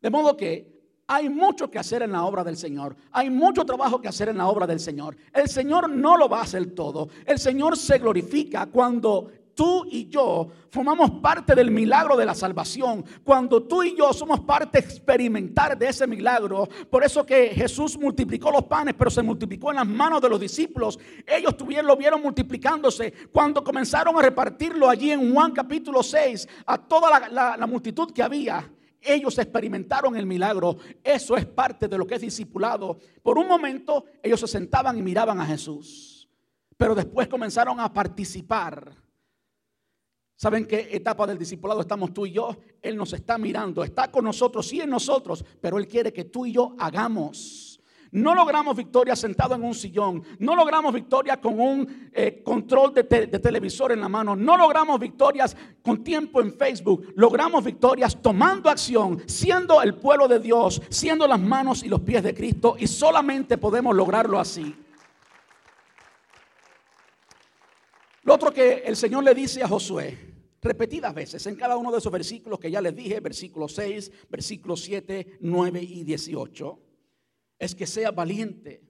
[0.00, 0.81] De modo que
[1.14, 2.96] hay mucho que hacer en la obra del Señor.
[3.10, 5.14] Hay mucho trabajo que hacer en la obra del Señor.
[5.34, 7.10] El Señor no lo va a hacer todo.
[7.26, 13.04] El Señor se glorifica cuando tú y yo formamos parte del milagro de la salvación,
[13.22, 18.50] cuando tú y yo somos parte experimentar de ese milagro, por eso que Jesús multiplicó
[18.50, 20.98] los panes, pero se multiplicó en las manos de los discípulos.
[21.26, 26.78] Ellos tuvieron, lo vieron multiplicándose cuando comenzaron a repartirlo allí en Juan capítulo 6 a
[26.78, 28.66] toda la, la multitud que había.
[29.02, 30.76] Ellos experimentaron el milagro.
[31.02, 32.98] Eso es parte de lo que es discipulado.
[33.22, 36.28] Por un momento ellos se sentaban y miraban a Jesús,
[36.76, 39.02] pero después comenzaron a participar
[40.42, 42.56] ¿Saben qué etapa del discipulado estamos tú y yo?
[42.80, 46.44] Él nos está mirando, está con nosotros, sí en nosotros, pero Él quiere que tú
[46.44, 47.71] y yo hagamos.
[48.12, 53.02] No logramos victoria sentado en un sillón, no logramos victoria con un eh, control de,
[53.04, 58.68] de televisor en la mano, no logramos victorias con tiempo en Facebook, logramos victorias tomando
[58.68, 62.86] acción, siendo el pueblo de Dios, siendo las manos y los pies de Cristo y
[62.86, 64.74] solamente podemos lograrlo así.
[68.24, 70.16] Lo otro que el Señor le dice a Josué,
[70.60, 74.82] repetidas veces en cada uno de esos versículos que ya les dije, versículos 6, versículos
[74.82, 76.78] 7, 9 y 18,
[77.62, 78.82] es que sea valiente.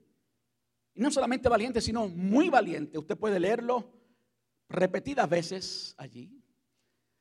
[0.95, 2.97] Y no solamente valiente, sino muy valiente.
[2.97, 3.93] Usted puede leerlo
[4.67, 6.43] repetidas veces allí.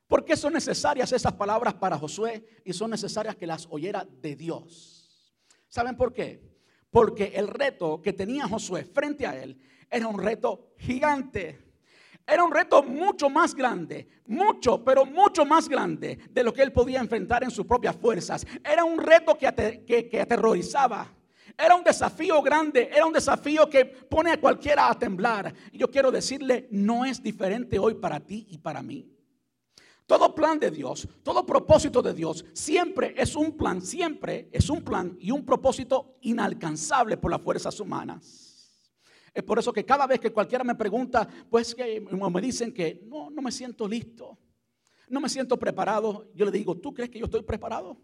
[0.07, 4.35] ¿Por qué son necesarias esas palabras para Josué y son necesarias que las oyera de
[4.35, 5.37] Dios?
[5.69, 6.41] ¿Saben por qué?
[6.91, 9.61] Porque el reto que tenía Josué frente a él
[9.91, 11.63] era un reto gigante.
[12.27, 16.73] Era un reto mucho más grande, mucho, pero mucho más grande de lo que él
[16.73, 18.47] podía enfrentar en sus propias fuerzas.
[18.65, 21.13] Era un reto que, aterrorizaba.
[21.57, 25.53] Era un desafío grande, era un desafío que pone a cualquiera a temblar.
[25.71, 29.09] Y yo quiero decirle, no es diferente hoy para ti y para mí.
[30.07, 34.83] Todo plan de Dios, todo propósito de Dios, siempre es un plan, siempre es un
[34.83, 38.53] plan y un propósito inalcanzable por las fuerzas humanas.
[39.33, 43.01] Es por eso que cada vez que cualquiera me pregunta, pues que me dicen que
[43.07, 44.39] no, no me siento listo,
[45.09, 47.97] no me siento preparado, yo le digo, ¿tú crees que yo estoy preparado?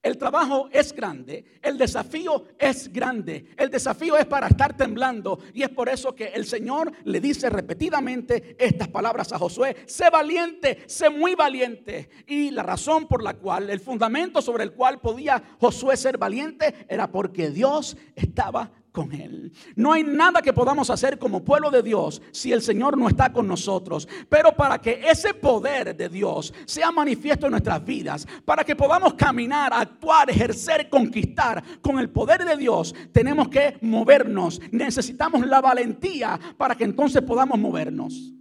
[0.00, 5.64] El trabajo es grande, el desafío es grande, el desafío es para estar temblando y
[5.64, 10.84] es por eso que el Señor le dice repetidamente estas palabras a Josué, sé valiente,
[10.86, 12.08] sé muy valiente.
[12.28, 16.86] Y la razón por la cual, el fundamento sobre el cual podía Josué ser valiente
[16.88, 18.70] era porque Dios estaba
[19.12, 19.52] Él.
[19.76, 23.32] No hay nada que podamos hacer como pueblo de Dios si el Señor no está
[23.32, 24.08] con nosotros.
[24.28, 29.14] Pero para que ese poder de Dios sea manifiesto en nuestras vidas, para que podamos
[29.14, 34.60] caminar, actuar, ejercer, conquistar con el poder de Dios, tenemos que movernos.
[34.72, 38.34] Necesitamos la valentía para que entonces podamos movernos.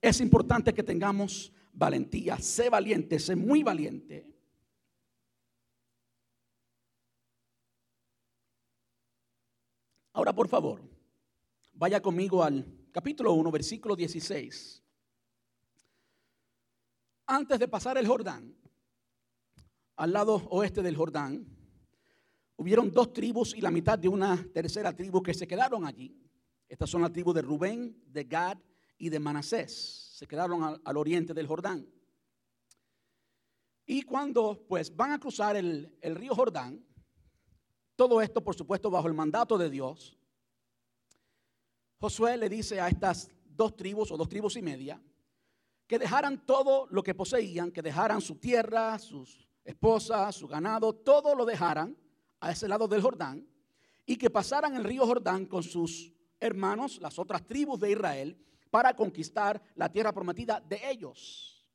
[0.00, 2.38] Es importante que tengamos valentía.
[2.38, 4.31] Sé valiente, sé muy valiente.
[10.14, 10.82] Ahora, por favor,
[11.72, 14.82] vaya conmigo al capítulo 1, versículo 16.
[17.26, 18.54] Antes de pasar el Jordán,
[19.96, 21.46] al lado oeste del Jordán,
[22.56, 26.14] hubieron dos tribus y la mitad de una tercera tribu que se quedaron allí.
[26.68, 28.58] Estas son las tribus de Rubén, de Gad
[28.98, 30.12] y de Manasés.
[30.18, 31.88] Se quedaron al, oriente del Jordán.
[33.86, 36.84] Y cuando pues van a cruzar el río Jordán,
[37.96, 40.16] todo esto, por supuesto, bajo el mandato de Dios.
[41.98, 45.00] Josué le dice a estas dos tribus o dos tribus y media
[45.86, 51.34] que dejaran todo lo que poseían, que dejaran su tierra, sus esposas, su ganado, todo
[51.34, 51.96] lo dejaran
[52.40, 53.46] a ese lado del Jordán
[54.06, 58.36] y que pasaran el río Jordán con sus hermanos, las otras tribus de Israel,
[58.70, 61.70] para conquistar la tierra prometida de ellos.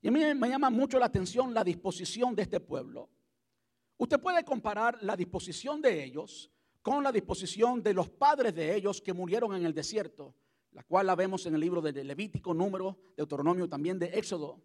[0.00, 3.10] Y a mí me llama mucho la atención la disposición de este pueblo.
[3.96, 6.50] Usted puede comparar la disposición de ellos
[6.82, 10.34] con la disposición de los padres de ellos que murieron en el desierto,
[10.72, 14.60] la cual la vemos en el libro de Levítico, Número, Deuteronomio, también de Éxodo.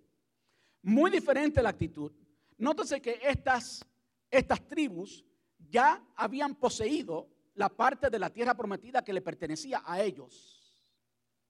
[0.81, 2.11] Muy diferente la actitud.
[2.57, 3.85] Nótese que estas,
[4.29, 5.23] estas tribus
[5.69, 10.83] ya habían poseído la parte de la tierra prometida que le pertenecía a ellos.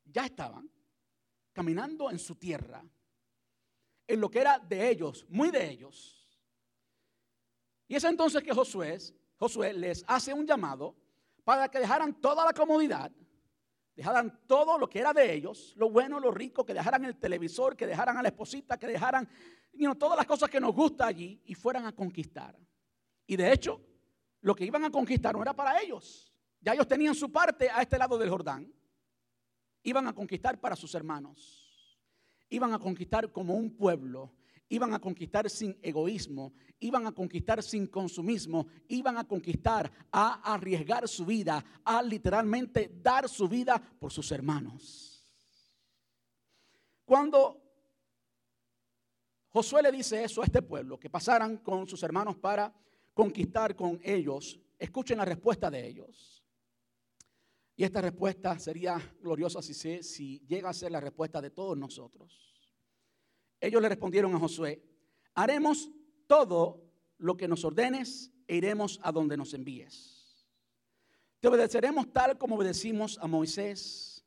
[0.05, 0.69] Ya estaban
[1.53, 2.83] caminando en su tierra,
[4.07, 6.18] en lo que era de ellos, muy de ellos.
[7.89, 8.97] Y es entonces que Josué,
[9.36, 10.95] Josué les hace un llamado
[11.43, 13.12] para que dejaran toda la comodidad,
[13.95, 17.75] dejaran todo lo que era de ellos, lo bueno, lo rico, que dejaran el televisor,
[17.75, 19.28] que dejaran a la esposita, que dejaran
[19.97, 22.56] todas las cosas que nos gusta allí y fueran a conquistar.
[23.25, 23.82] Y de hecho,
[24.41, 26.32] lo que iban a conquistar no era para ellos.
[26.62, 28.71] Ya ellos tenían su parte a este lado del Jordán.
[29.82, 31.97] Iban a conquistar para sus hermanos.
[32.49, 34.32] Iban a conquistar como un pueblo.
[34.69, 36.53] Iban a conquistar sin egoísmo.
[36.79, 38.67] Iban a conquistar sin consumismo.
[38.88, 45.10] Iban a conquistar, a arriesgar su vida, a literalmente dar su vida por sus hermanos.
[47.03, 47.60] Cuando
[49.49, 52.71] Josué le dice eso a este pueblo, que pasaran con sus hermanos para
[53.15, 56.45] conquistar con ellos, escuchen la respuesta de ellos.
[57.75, 62.48] Y esta respuesta sería gloriosa si, si llega a ser la respuesta de todos nosotros.
[63.59, 64.81] Ellos le respondieron a Josué,
[65.33, 65.89] haremos
[66.27, 66.83] todo
[67.17, 70.47] lo que nos ordenes e iremos a donde nos envíes.
[71.39, 74.25] Te obedeceremos tal como obedecimos a Moisés.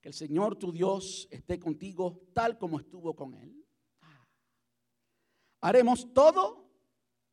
[0.00, 3.64] Que el Señor tu Dios esté contigo tal como estuvo con él.
[5.60, 6.70] Haremos todo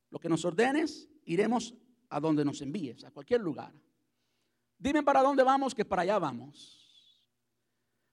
[0.10, 1.76] lo que nos ordenes, iremos
[2.10, 3.74] a donde nos envíes, a cualquier lugar.
[4.78, 7.22] Dime para dónde vamos, que para allá vamos.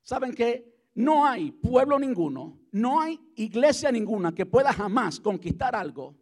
[0.03, 6.15] ¿Saben que no hay pueblo ninguno, no hay iglesia ninguna que pueda jamás conquistar algo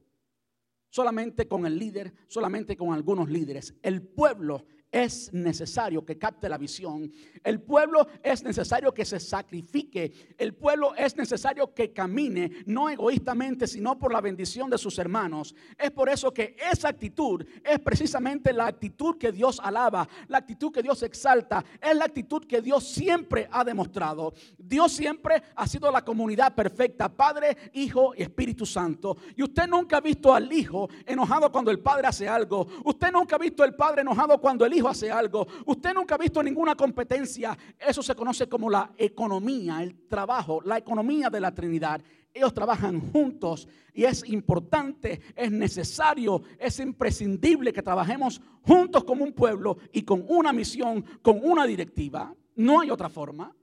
[0.90, 3.74] solamente con el líder, solamente con algunos líderes?
[3.82, 7.12] El pueblo es necesario que capte la visión.
[7.44, 10.34] El pueblo es necesario que se sacrifique.
[10.38, 15.54] El pueblo es necesario que camine, no egoístamente, sino por la bendición de sus hermanos.
[15.76, 20.72] Es por eso que esa actitud es precisamente la actitud que Dios alaba, la actitud
[20.72, 24.32] que Dios exalta, es la actitud que Dios siempre ha demostrado.
[24.56, 29.16] Dios siempre ha sido la comunidad perfecta, Padre, Hijo y Espíritu Santo.
[29.36, 32.66] Y usted nunca ha visto al Hijo enojado cuando el Padre hace algo.
[32.84, 35.46] Usted nunca ha visto al Padre enojado cuando el hace algo.
[35.66, 37.56] Usted nunca ha visto ninguna competencia.
[37.78, 42.00] Eso se conoce como la economía, el trabajo, la economía de la Trinidad.
[42.32, 49.32] Ellos trabajan juntos y es importante, es necesario, es imprescindible que trabajemos juntos como un
[49.32, 52.34] pueblo y con una misión, con una directiva.
[52.56, 53.56] No hay otra forma.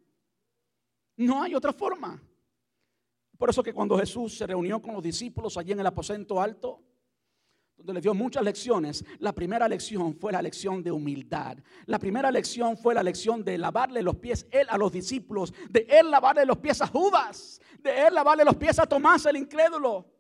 [1.18, 2.22] No hay otra forma.
[3.38, 6.82] Por eso que cuando Jesús se reunió con los discípulos allí en el aposento alto,
[7.78, 9.04] donde le dio muchas lecciones.
[9.20, 11.58] La primera lección fue la lección de humildad.
[11.86, 15.86] La primera lección fue la lección de lavarle los pies él a los discípulos, de
[15.90, 20.12] él lavarle los pies a Judas, de él lavarle los pies a Tomás el incrédulo,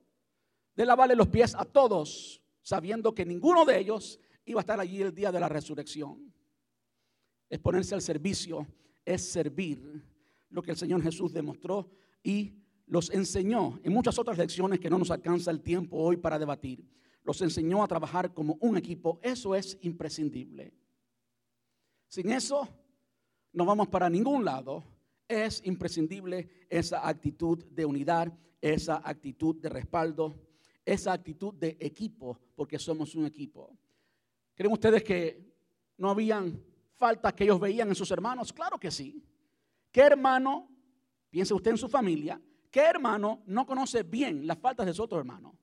[0.75, 5.01] de lavarle los pies a todos, sabiendo que ninguno de ellos iba a estar allí
[5.01, 6.33] el día de la resurrección.
[7.49, 8.67] Es ponerse al servicio,
[9.03, 10.03] es servir
[10.49, 11.89] lo que el Señor Jesús demostró
[12.23, 16.37] y los enseñó en muchas otras lecciones que no nos alcanza el tiempo hoy para
[16.37, 16.85] debatir
[17.25, 19.19] los enseñó a trabajar como un equipo.
[19.21, 20.73] Eso es imprescindible.
[22.07, 22.69] Sin eso,
[23.51, 24.83] no vamos para ningún lado.
[25.27, 30.35] Es imprescindible esa actitud de unidad, esa actitud de respaldo,
[30.85, 33.75] esa actitud de equipo, porque somos un equipo.
[34.53, 35.43] ¿Creen ustedes que
[35.97, 38.53] no habían faltas que ellos veían en sus hermanos?
[38.53, 39.25] Claro que sí.
[39.91, 40.69] ¿Qué hermano,
[41.31, 45.17] piense usted en su familia, qué hermano no conoce bien las faltas de su otro
[45.17, 45.57] hermano?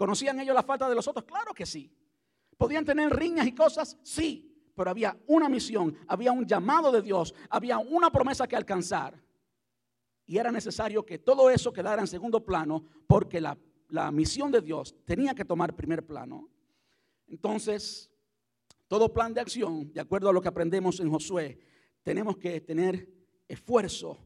[0.00, 1.26] ¿Conocían ellos la falta de los otros?
[1.26, 1.92] Claro que sí.
[2.56, 3.98] ¿Podían tener riñas y cosas?
[4.02, 4.50] Sí.
[4.74, 9.22] Pero había una misión, había un llamado de Dios, había una promesa que alcanzar.
[10.24, 13.58] Y era necesario que todo eso quedara en segundo plano porque la,
[13.90, 16.48] la misión de Dios tenía que tomar primer plano.
[17.26, 18.10] Entonces,
[18.88, 21.58] todo plan de acción, de acuerdo a lo que aprendemos en Josué,
[22.02, 23.06] tenemos que tener
[23.46, 24.16] esfuerzo,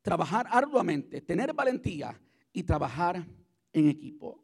[0.00, 2.22] trabajar arduamente, tener valentía
[2.52, 3.26] y trabajar
[3.72, 4.43] en equipo.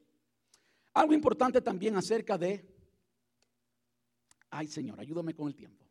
[1.01, 2.63] Algo importante también acerca de...
[4.51, 5.87] Ay Señor, ayúdame con el tiempo.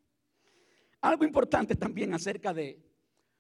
[1.01, 2.80] Algo importante también acerca de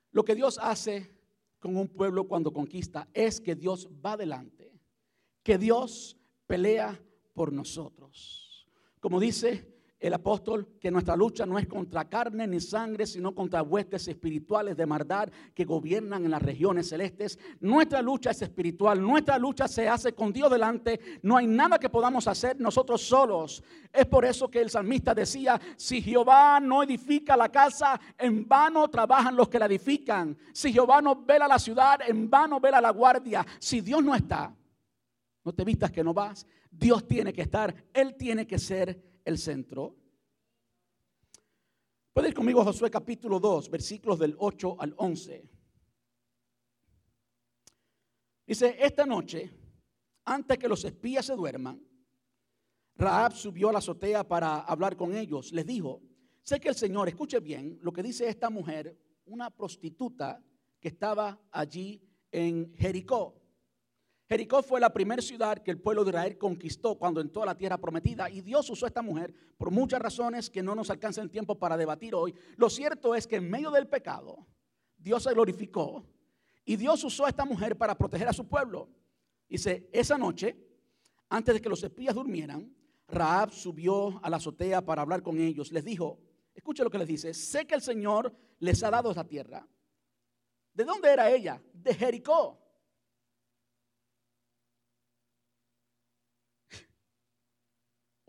[0.09, 1.15] lo que Dios hace
[1.59, 4.81] con un pueblo cuando conquista es que Dios va adelante,
[5.43, 6.17] que Dios
[6.47, 6.99] pelea
[7.35, 8.67] por nosotros.
[8.99, 13.61] Como dice el apóstol que nuestra lucha no es contra carne ni sangre, sino contra
[13.61, 17.37] huestes espirituales de maldad que gobiernan en las regiones celestes.
[17.59, 21.19] Nuestra lucha es espiritual, nuestra lucha se hace con Dios delante.
[21.21, 23.61] No hay nada que podamos hacer nosotros solos.
[23.91, 28.87] Es por eso que el salmista decía, si Jehová no edifica la casa, en vano
[28.87, 30.37] trabajan los que la edifican.
[30.53, 33.45] Si Jehová no vela la ciudad, en vano vela la guardia.
[33.59, 34.55] Si Dios no está,
[35.43, 36.47] no te vistas que no vas.
[36.71, 39.95] Dios tiene que estar, Él tiene que ser el centro.
[42.13, 45.49] Puede ir conmigo a Josué capítulo 2, versículos del 8 al 11.
[48.45, 49.49] Dice, esta noche,
[50.25, 51.81] antes que los espías se duerman,
[52.95, 55.53] Raab subió a la azotea para hablar con ellos.
[55.53, 56.01] Les dijo,
[56.41, 60.43] sé que el Señor, escuche bien lo que dice esta mujer, una prostituta
[60.79, 62.01] que estaba allí
[62.31, 63.38] en Jericó.
[64.29, 67.57] Jericó fue la primera ciudad que el pueblo de Israel conquistó cuando entró a la
[67.57, 71.23] tierra prometida y Dios usó a esta mujer por muchas razones que no nos alcanza
[71.23, 72.35] el tiempo para debatir hoy.
[72.55, 74.45] Lo cierto es que en medio del pecado
[74.95, 76.05] Dios se glorificó
[76.63, 78.87] y Dios usó a esta mujer para proteger a su pueblo.
[79.47, 80.55] Dice, esa noche,
[81.27, 82.71] antes de que los espías durmieran,
[83.07, 85.71] Raab subió a la azotea para hablar con ellos.
[85.71, 86.19] Les dijo,
[86.53, 89.67] escuche lo que les dice, sé que el Señor les ha dado esa tierra.
[90.71, 91.59] ¿De dónde era ella?
[91.73, 92.68] De Jericó.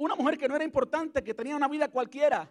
[0.01, 2.51] Una mujer que no era importante, que tenía una vida cualquiera.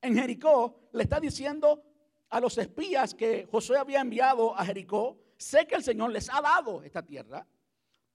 [0.00, 1.82] En Jericó le está diciendo
[2.28, 6.40] a los espías que Josué había enviado a Jericó, sé que el Señor les ha
[6.40, 7.44] dado esta tierra.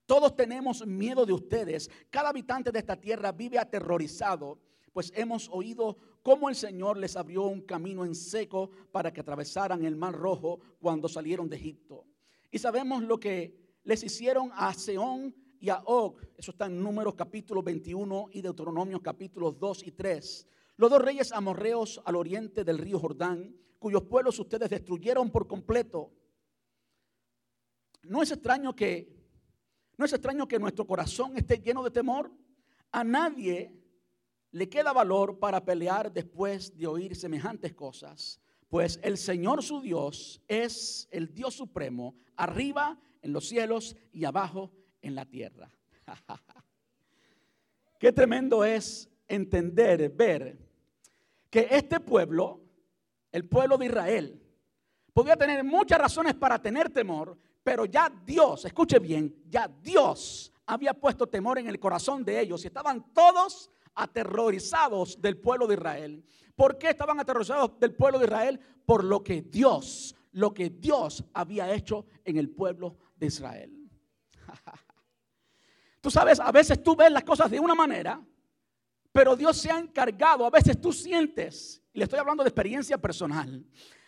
[0.06, 1.92] Todos tenemos miedo de ustedes.
[2.10, 4.60] Cada habitante de esta tierra vive aterrorizado,
[4.94, 9.84] pues hemos oído cómo el Señor les abrió un camino en seco para que atravesaran
[9.84, 12.06] el mar rojo cuando salieron de Egipto.
[12.50, 16.22] Y sabemos lo que les hicieron a Seón y a Og.
[16.38, 20.48] Eso está en Números capítulo 21 y Deuteronomio capítulos 2 y 3.
[20.78, 26.12] Los dos reyes amorreos al oriente del río Jordán, cuyos pueblos ustedes destruyeron por completo.
[28.04, 29.16] No es extraño que
[29.98, 32.32] no es extraño que nuestro corazón esté lleno de temor.
[32.92, 33.74] A nadie
[34.52, 38.40] le queda valor para pelear después de oír semejantes cosas,
[38.70, 44.72] pues el Señor su Dios es el Dios supremo, arriba en los cielos y abajo
[44.72, 45.70] en la tierra.
[48.00, 50.58] Qué tremendo es entender, ver
[51.50, 52.62] que este pueblo,
[53.32, 54.42] el pueblo de Israel,
[55.14, 60.94] podía tener muchas razones para tener temor, pero ya Dios, escuche bien, ya Dios había
[60.94, 66.24] puesto temor en el corazón de ellos y estaban todos aterrorizados del pueblo de Israel.
[66.56, 68.60] ¿Por qué estaban aterrorizados del pueblo de Israel?
[68.86, 73.90] Por lo que Dios, lo que Dios había hecho en el pueblo de Israel.
[76.08, 78.18] Tú sabes, a veces tú ves las cosas de una manera,
[79.12, 82.98] pero Dios se ha encargado, a veces tú sientes, y le estoy hablando de experiencia
[82.98, 83.62] personal,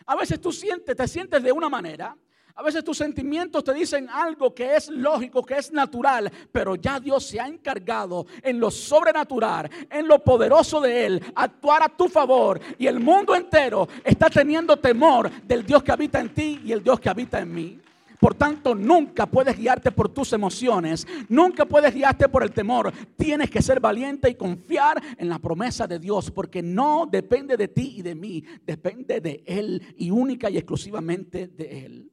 [0.06, 2.16] a veces tú sientes, te sientes de una manera,
[2.56, 7.02] a veces tus sentimientos te dicen algo que es lógico, que es natural, pero ya
[7.02, 12.08] Dios se ha encargado en lo sobrenatural, en lo poderoso de Él, actuar a tu
[12.08, 12.62] favor.
[12.78, 16.82] Y el mundo entero está teniendo temor del Dios que habita en ti y el
[16.82, 17.82] Dios que habita en mí.
[18.20, 22.92] Por tanto, nunca puedes guiarte por tus emociones, nunca puedes guiarte por el temor.
[23.16, 27.70] Tienes que ser valiente y confiar en la promesa de Dios, porque no depende de
[27.70, 32.12] ti y de mí, depende de Él y única y exclusivamente de Él.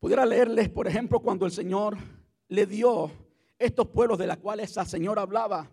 [0.00, 1.98] Pudiera leerles, por ejemplo, cuando el Señor
[2.48, 3.10] le dio
[3.58, 5.70] estos pueblos de los cuales el Señor hablaba.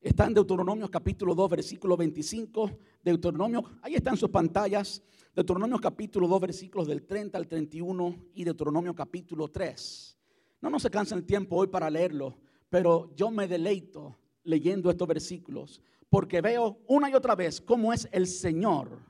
[0.00, 2.78] Está en Deuteronomio capítulo 2, versículo 25.
[3.02, 5.02] Deuteronomio, ahí están sus pantallas.
[5.34, 10.16] Deuteronomio capítulo 2, versículos del 30 al 31 y Deuteronomio capítulo 3.
[10.60, 12.36] No nos se cansa el tiempo hoy para leerlo,
[12.68, 18.08] pero yo me deleito leyendo estos versículos porque veo una y otra vez cómo es
[18.12, 19.00] el Señor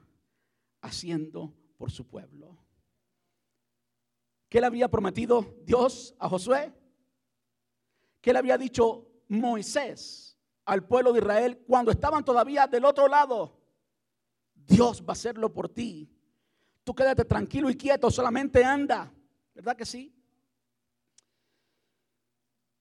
[0.80, 2.56] haciendo por su pueblo.
[4.48, 6.72] ¿Qué le había prometido Dios a Josué?
[8.22, 10.27] ¿Qué le había dicho Moisés
[10.68, 13.58] al pueblo de Israel cuando estaban todavía del otro lado?
[14.54, 16.14] Dios va a hacerlo por ti.
[16.84, 19.10] Tú quédate tranquilo y quieto, solamente anda.
[19.54, 20.14] ¿Verdad que sí?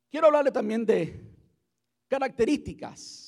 [0.09, 1.33] Quiero hablarle también de
[2.09, 3.23] características.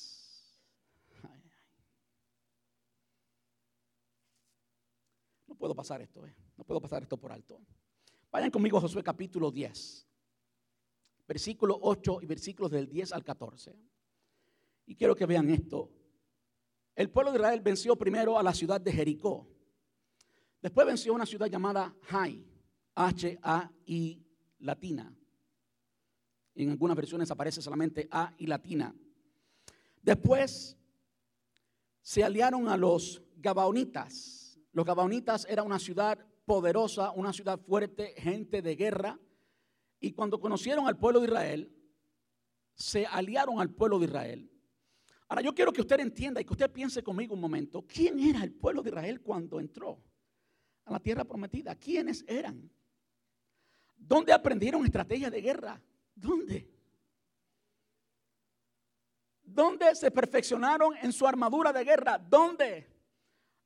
[5.46, 6.36] No puedo pasar esto, eh.
[6.56, 7.60] no puedo pasar esto por alto.
[8.30, 10.06] Vayan conmigo a Josué capítulo 10,
[11.26, 13.74] versículo 8 y versículos del 10 al 14.
[14.90, 15.88] Y quiero que vean esto.
[16.96, 19.46] El pueblo de Israel venció primero a la ciudad de Jericó.
[20.60, 22.44] Después venció una ciudad llamada Hai,
[22.96, 24.26] H-A-I
[24.58, 25.16] latina.
[26.56, 28.92] En algunas versiones aparece solamente A y latina.
[30.02, 30.76] Después
[32.02, 34.58] se aliaron a los Gabaonitas.
[34.72, 39.20] Los Gabaonitas era una ciudad poderosa, una ciudad fuerte, gente de guerra.
[40.00, 41.72] Y cuando conocieron al pueblo de Israel,
[42.74, 44.50] se aliaron al pueblo de Israel.
[45.30, 48.42] Ahora yo quiero que usted entienda y que usted piense conmigo un momento, ¿quién era
[48.42, 50.02] el pueblo de Israel cuando entró
[50.84, 51.76] a la tierra prometida?
[51.76, 52.68] ¿Quiénes eran?
[53.96, 55.80] ¿Dónde aprendieron estrategias de guerra?
[56.16, 56.68] ¿Dónde?
[59.40, 62.18] ¿Dónde se perfeccionaron en su armadura de guerra?
[62.18, 62.88] ¿Dónde?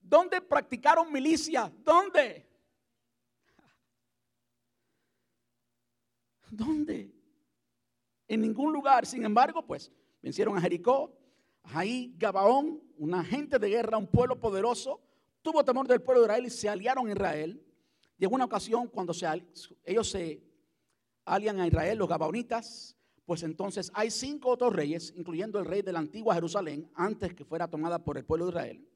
[0.03, 1.73] ¿Dónde practicaron milicia?
[1.83, 2.47] ¿Dónde?
[6.51, 7.11] ¿Dónde?
[8.29, 9.07] En ningún lugar.
[9.07, 9.91] Sin embargo, pues
[10.21, 11.24] vencieron a Jericó,
[11.65, 15.01] ahí Gabaón, una gente de guerra, un pueblo poderoso,
[15.43, 17.65] tuvo temor del pueblo de Israel y se aliaron a Israel.
[18.19, 19.13] Llegó una ocasión cuando
[19.85, 20.43] ellos se
[21.25, 25.93] alian a Israel, los Gabaonitas, pues entonces hay cinco otros reyes, incluyendo el rey de
[25.93, 28.89] la antigua Jerusalén, antes que fuera tomada por el pueblo de Israel.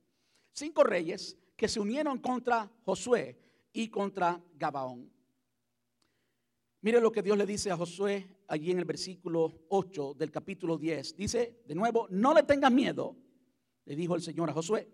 [0.53, 3.39] Cinco reyes que se unieron contra Josué
[3.73, 5.11] y contra Gabaón.
[6.81, 10.77] Mire lo que Dios le dice a Josué allí en el versículo 8 del capítulo
[10.77, 11.17] 10.
[11.17, 13.17] Dice de nuevo, no le tengas miedo,
[13.85, 14.89] le dijo el Señor a Josué,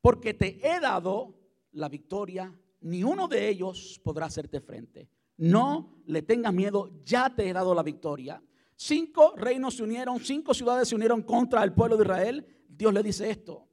[0.00, 1.34] porque te he dado
[1.72, 5.10] la victoria, ni uno de ellos podrá hacerte frente.
[5.36, 8.42] No le tengas miedo, ya te he dado la victoria.
[8.74, 12.46] Cinco reinos se unieron, cinco ciudades se unieron contra el pueblo de Israel.
[12.68, 13.66] Dios le dice esto.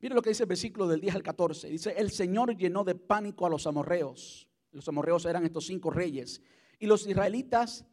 [0.00, 1.68] Mire lo que dice el versículo del 10 al 14.
[1.68, 6.42] Dice, el Señor llenó de pánico a los amorreos los amorreos eran estos cinco reyes.
[6.78, 7.84] Y los israelitas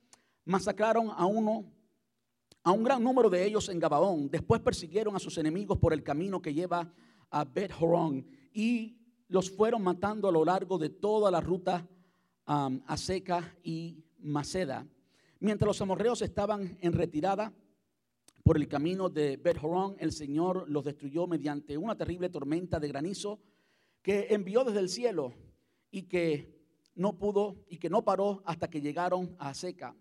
[0.46, 1.66] masacraron a uno,
[2.64, 4.30] a un gran número de ellos en Gabaón.
[4.30, 6.94] Después persiguieron a sus enemigos por el camino que lleva
[7.30, 11.88] a Bet Horon y los fueron matando a lo largo de toda la ruta
[12.48, 14.86] um, a Seca y Maceda.
[15.40, 17.54] Mientras los amorreos estaban en retirada
[18.44, 22.88] por el camino de Bet Horon, el Señor los destruyó mediante una terrible tormenta de
[22.88, 23.40] granizo
[24.02, 25.34] que envió desde el cielo
[25.92, 26.61] y que
[26.96, 29.96] no pudo y que no paró hasta que llegaron a Seca.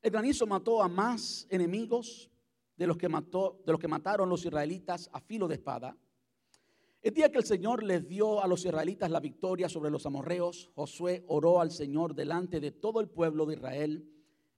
[0.00, 2.30] El granizo mató a más enemigos
[2.76, 5.96] de los que, mató, de los que mataron los israelitas a filo de espada.
[7.02, 10.70] El día que el Señor les dio a los israelitas la victoria sobre los amorreos,
[10.74, 14.08] Josué oró al Señor delante de todo el pueblo de Israel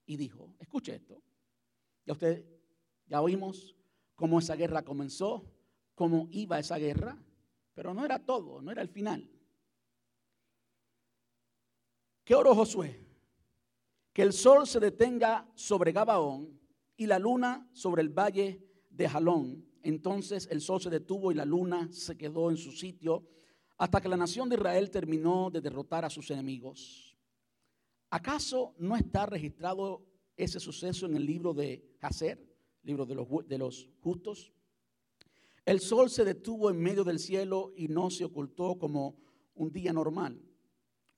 [0.06, 1.22] y dijo, escuche esto,
[2.06, 2.44] ya usted,
[3.06, 3.74] ya oímos
[4.14, 5.50] cómo esa guerra comenzó,
[5.94, 7.18] cómo iba esa guerra,
[7.72, 9.30] pero no era todo, no era el final.
[12.24, 13.04] ¿Qué oró Josué?
[14.14, 16.58] Que el sol se detenga sobre Gabaón
[16.96, 19.66] y la luna sobre el valle de Jalón.
[19.82, 23.28] Entonces el sol se detuvo y la luna se quedó en su sitio
[23.76, 27.14] hasta que la nación de Israel terminó de derrotar a sus enemigos.
[28.08, 30.06] ¿Acaso no está registrado
[30.36, 32.42] ese suceso en el libro de Hazer,
[32.84, 34.52] libro de los, de los justos?
[35.66, 39.16] El sol se detuvo en medio del cielo y no se ocultó como
[39.54, 40.40] un día normal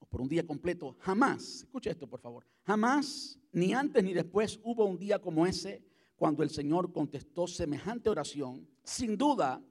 [0.08, 0.96] por un día completo.
[1.00, 5.82] Jamás, escuche esto por favor, jamás, ni antes ni después hubo un día como ese
[6.16, 8.66] cuando el Señor contestó semejante oración.
[8.82, 9.62] Sin duda,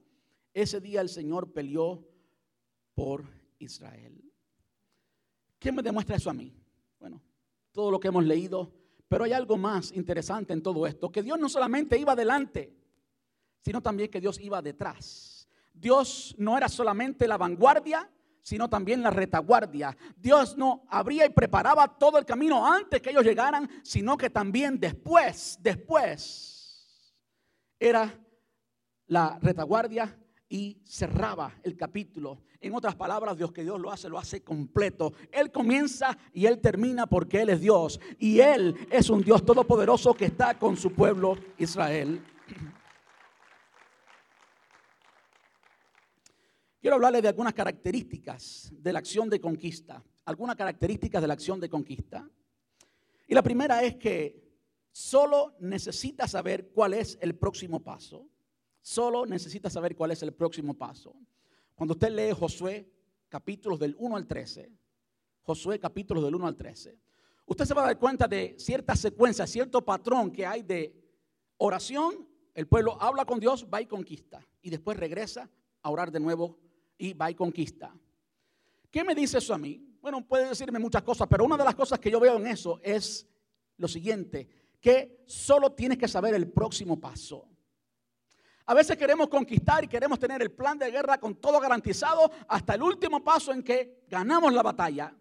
[0.54, 2.06] ese día el Señor peleó
[2.94, 3.24] por
[3.58, 4.22] Israel.
[5.58, 6.54] ¿Qué me demuestra eso a mí?
[6.98, 7.22] Bueno,
[7.72, 8.72] todo lo que hemos leído,
[9.08, 12.72] pero hay algo más interesante en todo esto, que Dios no solamente iba adelante,
[13.60, 15.48] sino también que Dios iba detrás.
[15.72, 18.10] Dios no era solamente la vanguardia,
[18.46, 19.96] sino también la retaguardia.
[20.16, 24.78] Dios no abría y preparaba todo el camino antes que ellos llegaran, sino que también
[24.78, 27.12] después, después,
[27.80, 28.16] era
[29.08, 30.16] la retaguardia
[30.48, 32.44] y cerraba el capítulo.
[32.60, 35.12] En otras palabras, Dios que Dios lo hace, lo hace completo.
[35.32, 37.98] Él comienza y Él termina porque Él es Dios.
[38.16, 42.22] Y Él es un Dios todopoderoso que está con su pueblo Israel.
[46.86, 50.04] Quiero hablarles de algunas características de la acción de conquista.
[50.24, 52.30] Algunas características de la acción de conquista.
[53.26, 54.40] Y la primera es que
[54.92, 58.28] solo necesita saber cuál es el próximo paso.
[58.80, 61.16] Solo necesita saber cuál es el próximo paso.
[61.74, 62.88] Cuando usted lee Josué
[63.28, 64.70] capítulos del 1 al 13,
[65.42, 67.00] Josué capítulos del 1 al 13,
[67.46, 70.94] usted se va a dar cuenta de cierta secuencia, cierto patrón que hay de
[71.56, 72.28] oración.
[72.54, 74.40] El pueblo habla con Dios, va y conquista.
[74.62, 75.50] Y después regresa
[75.82, 76.60] a orar de nuevo
[76.98, 77.94] y va y conquista.
[78.90, 79.82] ¿Qué me dice eso a mí?
[80.00, 82.80] Bueno, puede decirme muchas cosas, pero una de las cosas que yo veo en eso
[82.82, 83.26] es
[83.76, 84.48] lo siguiente,
[84.80, 87.48] que solo tienes que saber el próximo paso.
[88.66, 92.74] A veces queremos conquistar y queremos tener el plan de guerra con todo garantizado hasta
[92.74, 95.14] el último paso en que ganamos la batalla.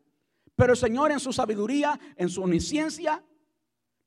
[0.56, 3.24] Pero el Señor en su sabiduría, en su omnisciencia,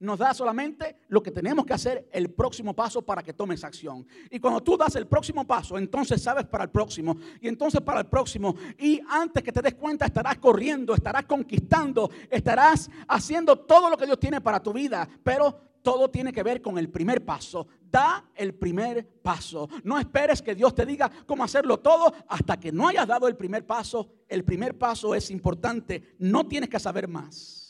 [0.00, 4.06] nos da solamente lo que tenemos que hacer, el próximo paso para que tomes acción.
[4.30, 7.16] Y cuando tú das el próximo paso, entonces sabes para el próximo.
[7.40, 8.54] Y entonces para el próximo.
[8.78, 14.06] Y antes que te des cuenta, estarás corriendo, estarás conquistando, estarás haciendo todo lo que
[14.06, 15.08] Dios tiene para tu vida.
[15.24, 17.66] Pero todo tiene que ver con el primer paso.
[17.90, 19.68] Da el primer paso.
[19.82, 23.36] No esperes que Dios te diga cómo hacerlo todo hasta que no hayas dado el
[23.36, 24.08] primer paso.
[24.28, 26.14] El primer paso es importante.
[26.18, 27.67] No tienes que saber más.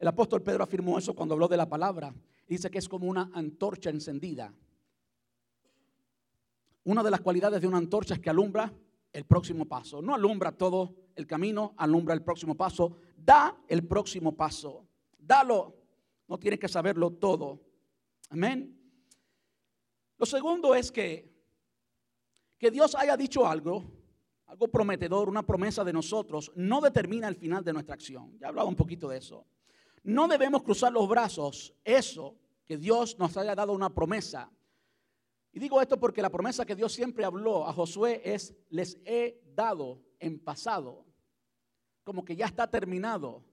[0.00, 2.14] El apóstol Pedro afirmó eso cuando habló de la palabra.
[2.48, 4.50] Dice que es como una antorcha encendida.
[6.84, 8.72] Una de las cualidades de una antorcha es que alumbra
[9.12, 10.00] el próximo paso.
[10.00, 12.96] No alumbra todo el camino, alumbra el próximo paso.
[13.14, 14.86] Da el próximo paso.
[15.18, 15.76] Dalo.
[16.28, 17.60] No tienes que saberlo todo.
[18.30, 18.74] Amén.
[20.16, 21.30] Lo segundo es que,
[22.56, 23.84] que Dios haya dicho algo,
[24.46, 28.38] algo prometedor, una promesa de nosotros, no determina el final de nuestra acción.
[28.38, 29.44] Ya he hablado un poquito de eso.
[30.02, 32.36] No debemos cruzar los brazos, eso,
[32.66, 34.50] que Dios nos haya dado una promesa.
[35.52, 39.42] Y digo esto porque la promesa que Dios siempre habló a Josué es, les he
[39.54, 41.04] dado en pasado,
[42.04, 43.44] como que ya está terminado.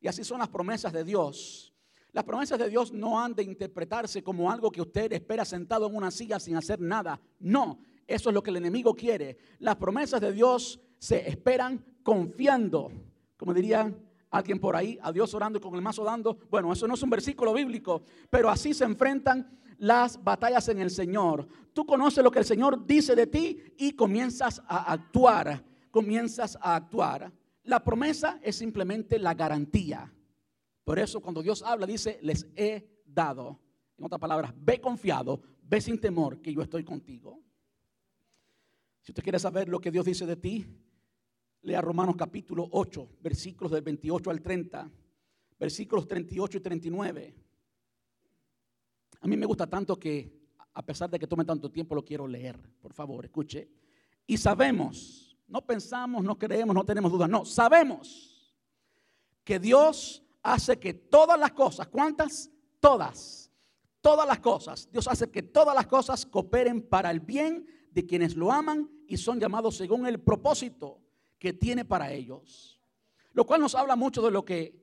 [0.00, 1.74] Y así son las promesas de Dios.
[2.12, 5.94] Las promesas de Dios no han de interpretarse como algo que usted espera sentado en
[5.94, 7.20] una silla sin hacer nada.
[7.38, 9.36] No, eso es lo que el enemigo quiere.
[9.58, 12.90] Las promesas de Dios se esperan confiando,
[13.36, 16.38] como dirían alguien por ahí, a Dios orando y con el mazo dando.
[16.50, 20.90] Bueno, eso no es un versículo bíblico, pero así se enfrentan las batallas en el
[20.90, 21.46] Señor.
[21.72, 26.76] Tú conoces lo que el Señor dice de ti y comienzas a actuar, comienzas a
[26.76, 27.32] actuar.
[27.64, 30.12] La promesa es simplemente la garantía.
[30.84, 33.60] Por eso cuando Dios habla dice, les he dado.
[33.96, 37.40] En otras palabras, ve confiado, ve sin temor que yo estoy contigo.
[39.02, 40.66] Si usted quiere saber lo que Dios dice de ti,
[41.68, 44.90] Lea Romanos capítulo 8, versículos del 28 al 30,
[45.60, 47.34] versículos 38 y 39.
[49.20, 50.32] A mí me gusta tanto que,
[50.72, 52.58] a pesar de que tome tanto tiempo, lo quiero leer.
[52.80, 53.68] Por favor, escuche.
[54.26, 58.50] Y sabemos, no pensamos, no creemos, no tenemos dudas, no, sabemos
[59.44, 62.50] que Dios hace que todas las cosas, ¿cuántas?
[62.80, 63.52] Todas,
[64.00, 68.36] todas las cosas, Dios hace que todas las cosas cooperen para el bien de quienes
[68.36, 71.02] lo aman y son llamados según el propósito
[71.38, 72.80] que tiene para ellos.
[73.32, 74.74] Lo cual nos habla mucho de lo que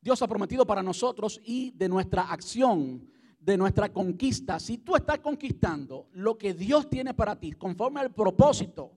[0.00, 4.58] Dios ha prometido para nosotros y de nuestra acción, de nuestra conquista.
[4.58, 8.92] Si tú estás conquistando lo que Dios tiene para ti conforme al propósito,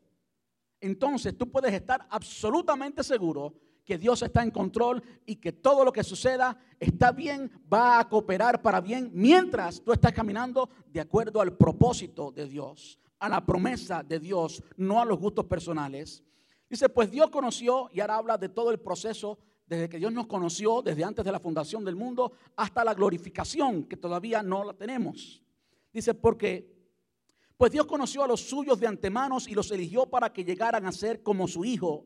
[0.80, 3.54] entonces tú puedes estar absolutamente seguro
[3.86, 8.08] que Dios está en control y que todo lo que suceda está bien, va a
[8.08, 13.46] cooperar para bien mientras tú estás caminando de acuerdo al propósito de Dios, a la
[13.46, 16.24] promesa de Dios, no a los gustos personales.
[16.68, 20.26] Dice, pues Dios conoció, y ahora habla de todo el proceso, desde que Dios nos
[20.26, 24.74] conoció, desde antes de la fundación del mundo, hasta la glorificación, que todavía no la
[24.74, 25.44] tenemos.
[25.94, 26.76] Dice, porque,
[27.58, 30.92] pues Dios conoció a los suyos de antemano y los eligió para que llegaran a
[30.92, 32.06] ser como su hijo,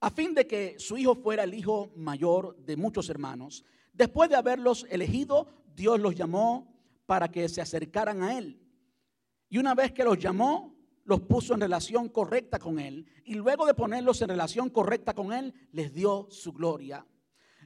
[0.00, 3.62] a fin de que su hijo fuera el hijo mayor de muchos hermanos.
[3.92, 8.65] Después de haberlos elegido, Dios los llamó para que se acercaran a Él.
[9.48, 13.06] Y una vez que los llamó, los puso en relación correcta con Él.
[13.24, 17.06] Y luego de ponerlos en relación correcta con Él, les dio su gloria.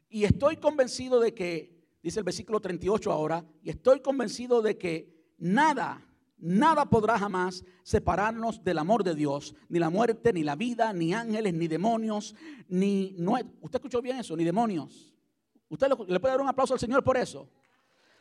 [0.08, 5.32] Y estoy convencido de que, dice el versículo 38 ahora, y estoy convencido de que
[5.38, 6.06] nada,
[6.36, 9.54] nada podrá jamás separarnos del amor de Dios.
[9.68, 12.34] Ni la muerte, ni la vida, ni ángeles, ni demonios,
[12.68, 13.14] ni...
[13.16, 14.36] No, ¿Usted escuchó bien eso?
[14.36, 15.14] Ni demonios.
[15.68, 17.48] ¿Usted le puede dar un aplauso al Señor por eso?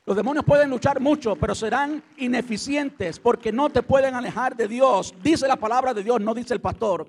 [0.09, 5.13] Los demonios pueden luchar mucho, pero serán ineficientes porque no te pueden alejar de Dios.
[5.21, 7.07] Dice la palabra de Dios, no dice el pastor.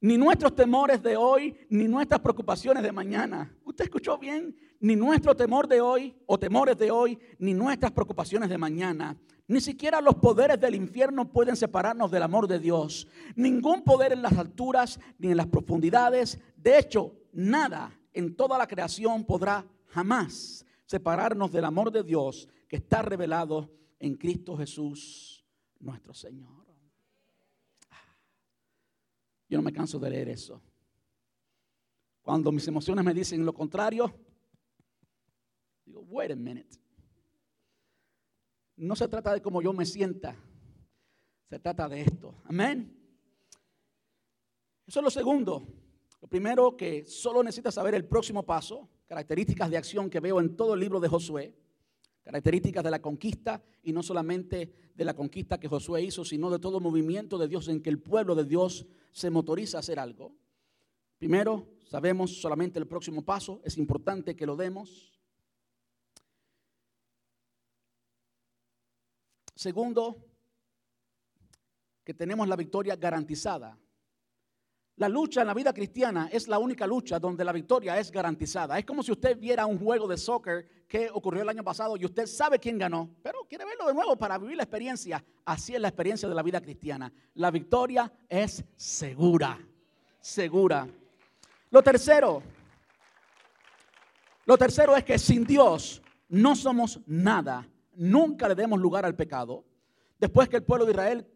[0.00, 3.56] Ni nuestros temores de hoy, ni nuestras preocupaciones de mañana.
[3.64, 4.56] ¿Usted escuchó bien?
[4.80, 9.16] Ni nuestro temor de hoy o temores de hoy, ni nuestras preocupaciones de mañana.
[9.46, 13.06] Ni siquiera los poderes del infierno pueden separarnos del amor de Dios.
[13.36, 16.40] Ningún poder en las alturas ni en las profundidades.
[16.56, 22.76] De hecho, nada en toda la creación podrá jamás separarnos del amor de Dios que
[22.76, 25.44] está revelado en Cristo Jesús,
[25.80, 26.66] nuestro Señor.
[29.50, 30.62] Yo no me canso de leer eso.
[32.22, 34.14] Cuando mis emociones me dicen lo contrario,
[35.84, 36.76] digo, wait a minute.
[38.76, 40.36] No se trata de cómo yo me sienta,
[41.50, 42.34] se trata de esto.
[42.44, 42.94] Amén.
[44.86, 45.66] Eso es lo segundo.
[46.22, 50.54] Lo primero que solo necesita saber el próximo paso características de acción que veo en
[50.54, 51.54] todo el libro de Josué,
[52.22, 56.58] características de la conquista y no solamente de la conquista que Josué hizo, sino de
[56.58, 60.36] todo movimiento de Dios en que el pueblo de Dios se motoriza a hacer algo.
[61.16, 65.18] Primero, sabemos solamente el próximo paso, es importante que lo demos.
[69.54, 70.22] Segundo,
[72.04, 73.78] que tenemos la victoria garantizada.
[74.98, 78.76] La lucha en la vida cristiana es la única lucha donde la victoria es garantizada.
[78.76, 82.04] Es como si usted viera un juego de soccer que ocurrió el año pasado y
[82.04, 85.24] usted sabe quién ganó, pero quiere verlo de nuevo para vivir la experiencia.
[85.44, 87.12] Así es la experiencia de la vida cristiana.
[87.34, 89.56] La victoria es segura,
[90.20, 90.88] segura.
[91.70, 92.42] Lo tercero,
[94.46, 97.68] lo tercero es que sin Dios no somos nada.
[97.94, 99.64] Nunca le demos lugar al pecado.
[100.18, 101.26] Después que el pueblo de Israel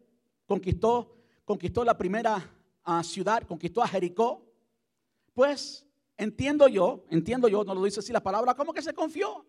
[0.45, 2.43] conquistó, conquistó la primera
[2.85, 4.45] uh, ciudad, conquistó a Jericó,
[5.33, 5.85] pues
[6.17, 9.45] entiendo yo, entiendo yo, no lo dice así la palabra, como que se confió.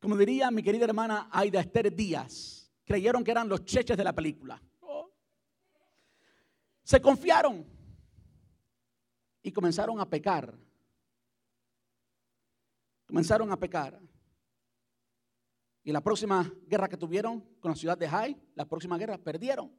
[0.00, 4.14] Como diría mi querida hermana Aida Esther Díaz, creyeron que eran los cheches de la
[4.14, 4.60] película.
[6.82, 7.64] Se confiaron
[9.42, 10.58] y comenzaron a pecar.
[13.06, 14.00] Comenzaron a pecar.
[15.82, 19.72] Y la próxima guerra que tuvieron con la ciudad de Jai, la próxima guerra, perdieron.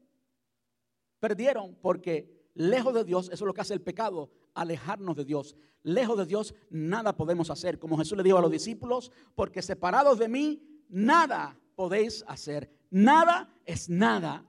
[1.21, 5.55] Perdieron porque lejos de Dios, eso es lo que hace el pecado, alejarnos de Dios.
[5.83, 7.77] Lejos de Dios nada podemos hacer.
[7.77, 12.71] Como Jesús le dijo a los discípulos, porque separados de mí, nada podéis hacer.
[12.89, 14.43] Nada es nada.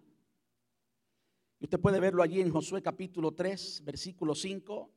[1.61, 4.91] Y usted puede verlo allí en Josué capítulo 3, versículo 5.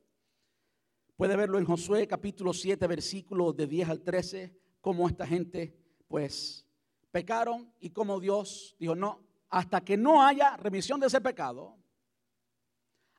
[1.14, 5.76] Puede verlo en Josué capítulo 7, versículo de 10 al 13, cómo esta gente
[6.08, 6.66] pues
[7.10, 11.76] pecaron y cómo Dios dijo, no, hasta que no haya remisión de ese pecado,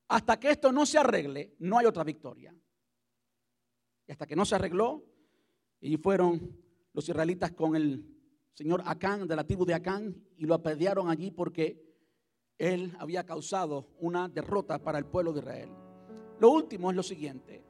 [0.07, 2.55] hasta que esto no se arregle, no hay otra victoria.
[4.07, 5.03] Y hasta que no se arregló,
[5.79, 6.57] y fueron
[6.93, 8.05] los israelitas con el
[8.53, 11.85] señor Acán, de la tribu de Acán, y lo apedrearon allí porque
[12.57, 15.69] él había causado una derrota para el pueblo de Israel.
[16.39, 17.63] Lo último es lo siguiente,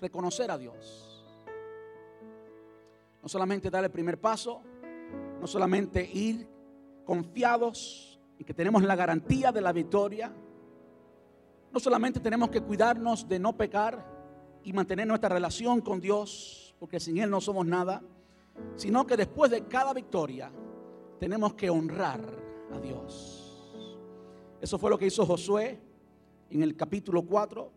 [0.00, 1.24] reconocer a Dios.
[3.22, 4.62] No solamente dar el primer paso,
[5.40, 6.48] no solamente ir
[7.08, 10.30] confiados y que tenemos la garantía de la victoria.
[11.72, 14.06] No solamente tenemos que cuidarnos de no pecar
[14.62, 18.02] y mantener nuestra relación con Dios, porque sin Él no somos nada,
[18.76, 20.52] sino que después de cada victoria
[21.18, 22.20] tenemos que honrar
[22.74, 23.72] a Dios.
[24.60, 25.80] Eso fue lo que hizo Josué
[26.50, 27.72] en el capítulo 4,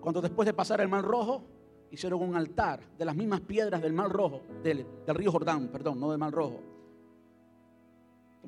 [0.00, 1.42] cuando después de pasar el mar rojo,
[1.90, 6.12] hicieron un altar de las mismas piedras del mar rojo, del, río Jordán, perdón, no
[6.12, 6.67] del mar rojo.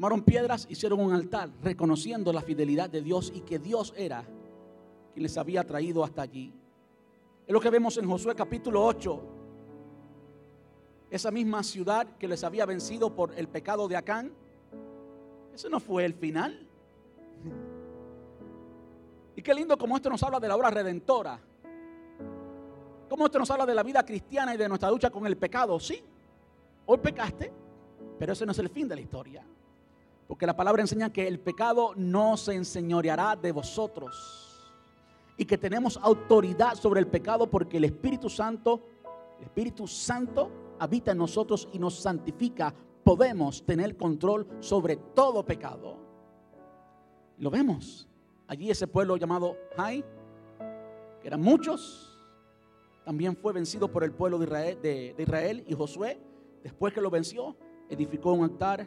[0.00, 4.24] Tomaron piedras, hicieron un altar, reconociendo la fidelidad de Dios y que Dios era
[5.12, 6.54] quien les había traído hasta allí.
[7.46, 9.20] Es lo que vemos en Josué capítulo 8.
[11.10, 14.32] Esa misma ciudad que les había vencido por el pecado de Acán.
[15.52, 16.66] Ese no fue el final.
[19.36, 21.38] Y qué lindo como esto nos habla de la obra redentora.
[23.06, 25.78] Como esto nos habla de la vida cristiana y de nuestra lucha con el pecado.
[25.78, 26.02] Sí,
[26.86, 27.52] hoy pecaste,
[28.18, 29.44] pero ese no es el fin de la historia.
[30.30, 34.72] Porque la palabra enseña que el pecado no se enseñoreará de vosotros.
[35.36, 38.80] Y que tenemos autoridad sobre el pecado porque el Espíritu Santo,
[39.38, 42.72] el Espíritu Santo habita en nosotros y nos santifica.
[43.02, 45.96] Podemos tener control sobre todo pecado.
[47.38, 48.08] Lo vemos.
[48.46, 50.04] Allí ese pueblo llamado Jai,
[51.20, 52.22] que eran muchos,
[53.04, 56.20] también fue vencido por el pueblo de Israel, de, Israel y Josué,
[56.62, 57.56] después que lo venció,
[57.88, 58.86] edificó un altar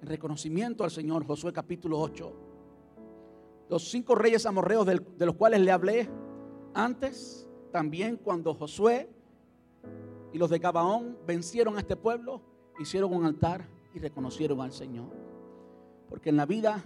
[0.00, 2.32] en reconocimiento al Señor, Josué capítulo 8.
[3.68, 6.08] Los cinco reyes amorreos de los cuales le hablé
[6.74, 9.10] antes, también cuando Josué
[10.32, 12.42] y los de Gabaón vencieron a este pueblo,
[12.78, 15.10] hicieron un altar y reconocieron al Señor.
[16.08, 16.84] Porque en la vida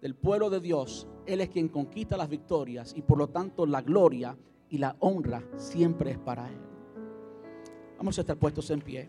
[0.00, 3.82] del pueblo de Dios, Él es quien conquista las victorias y por lo tanto la
[3.82, 4.36] gloria
[4.68, 6.60] y la honra siempre es para Él.
[7.98, 9.08] Vamos a estar puestos en pie.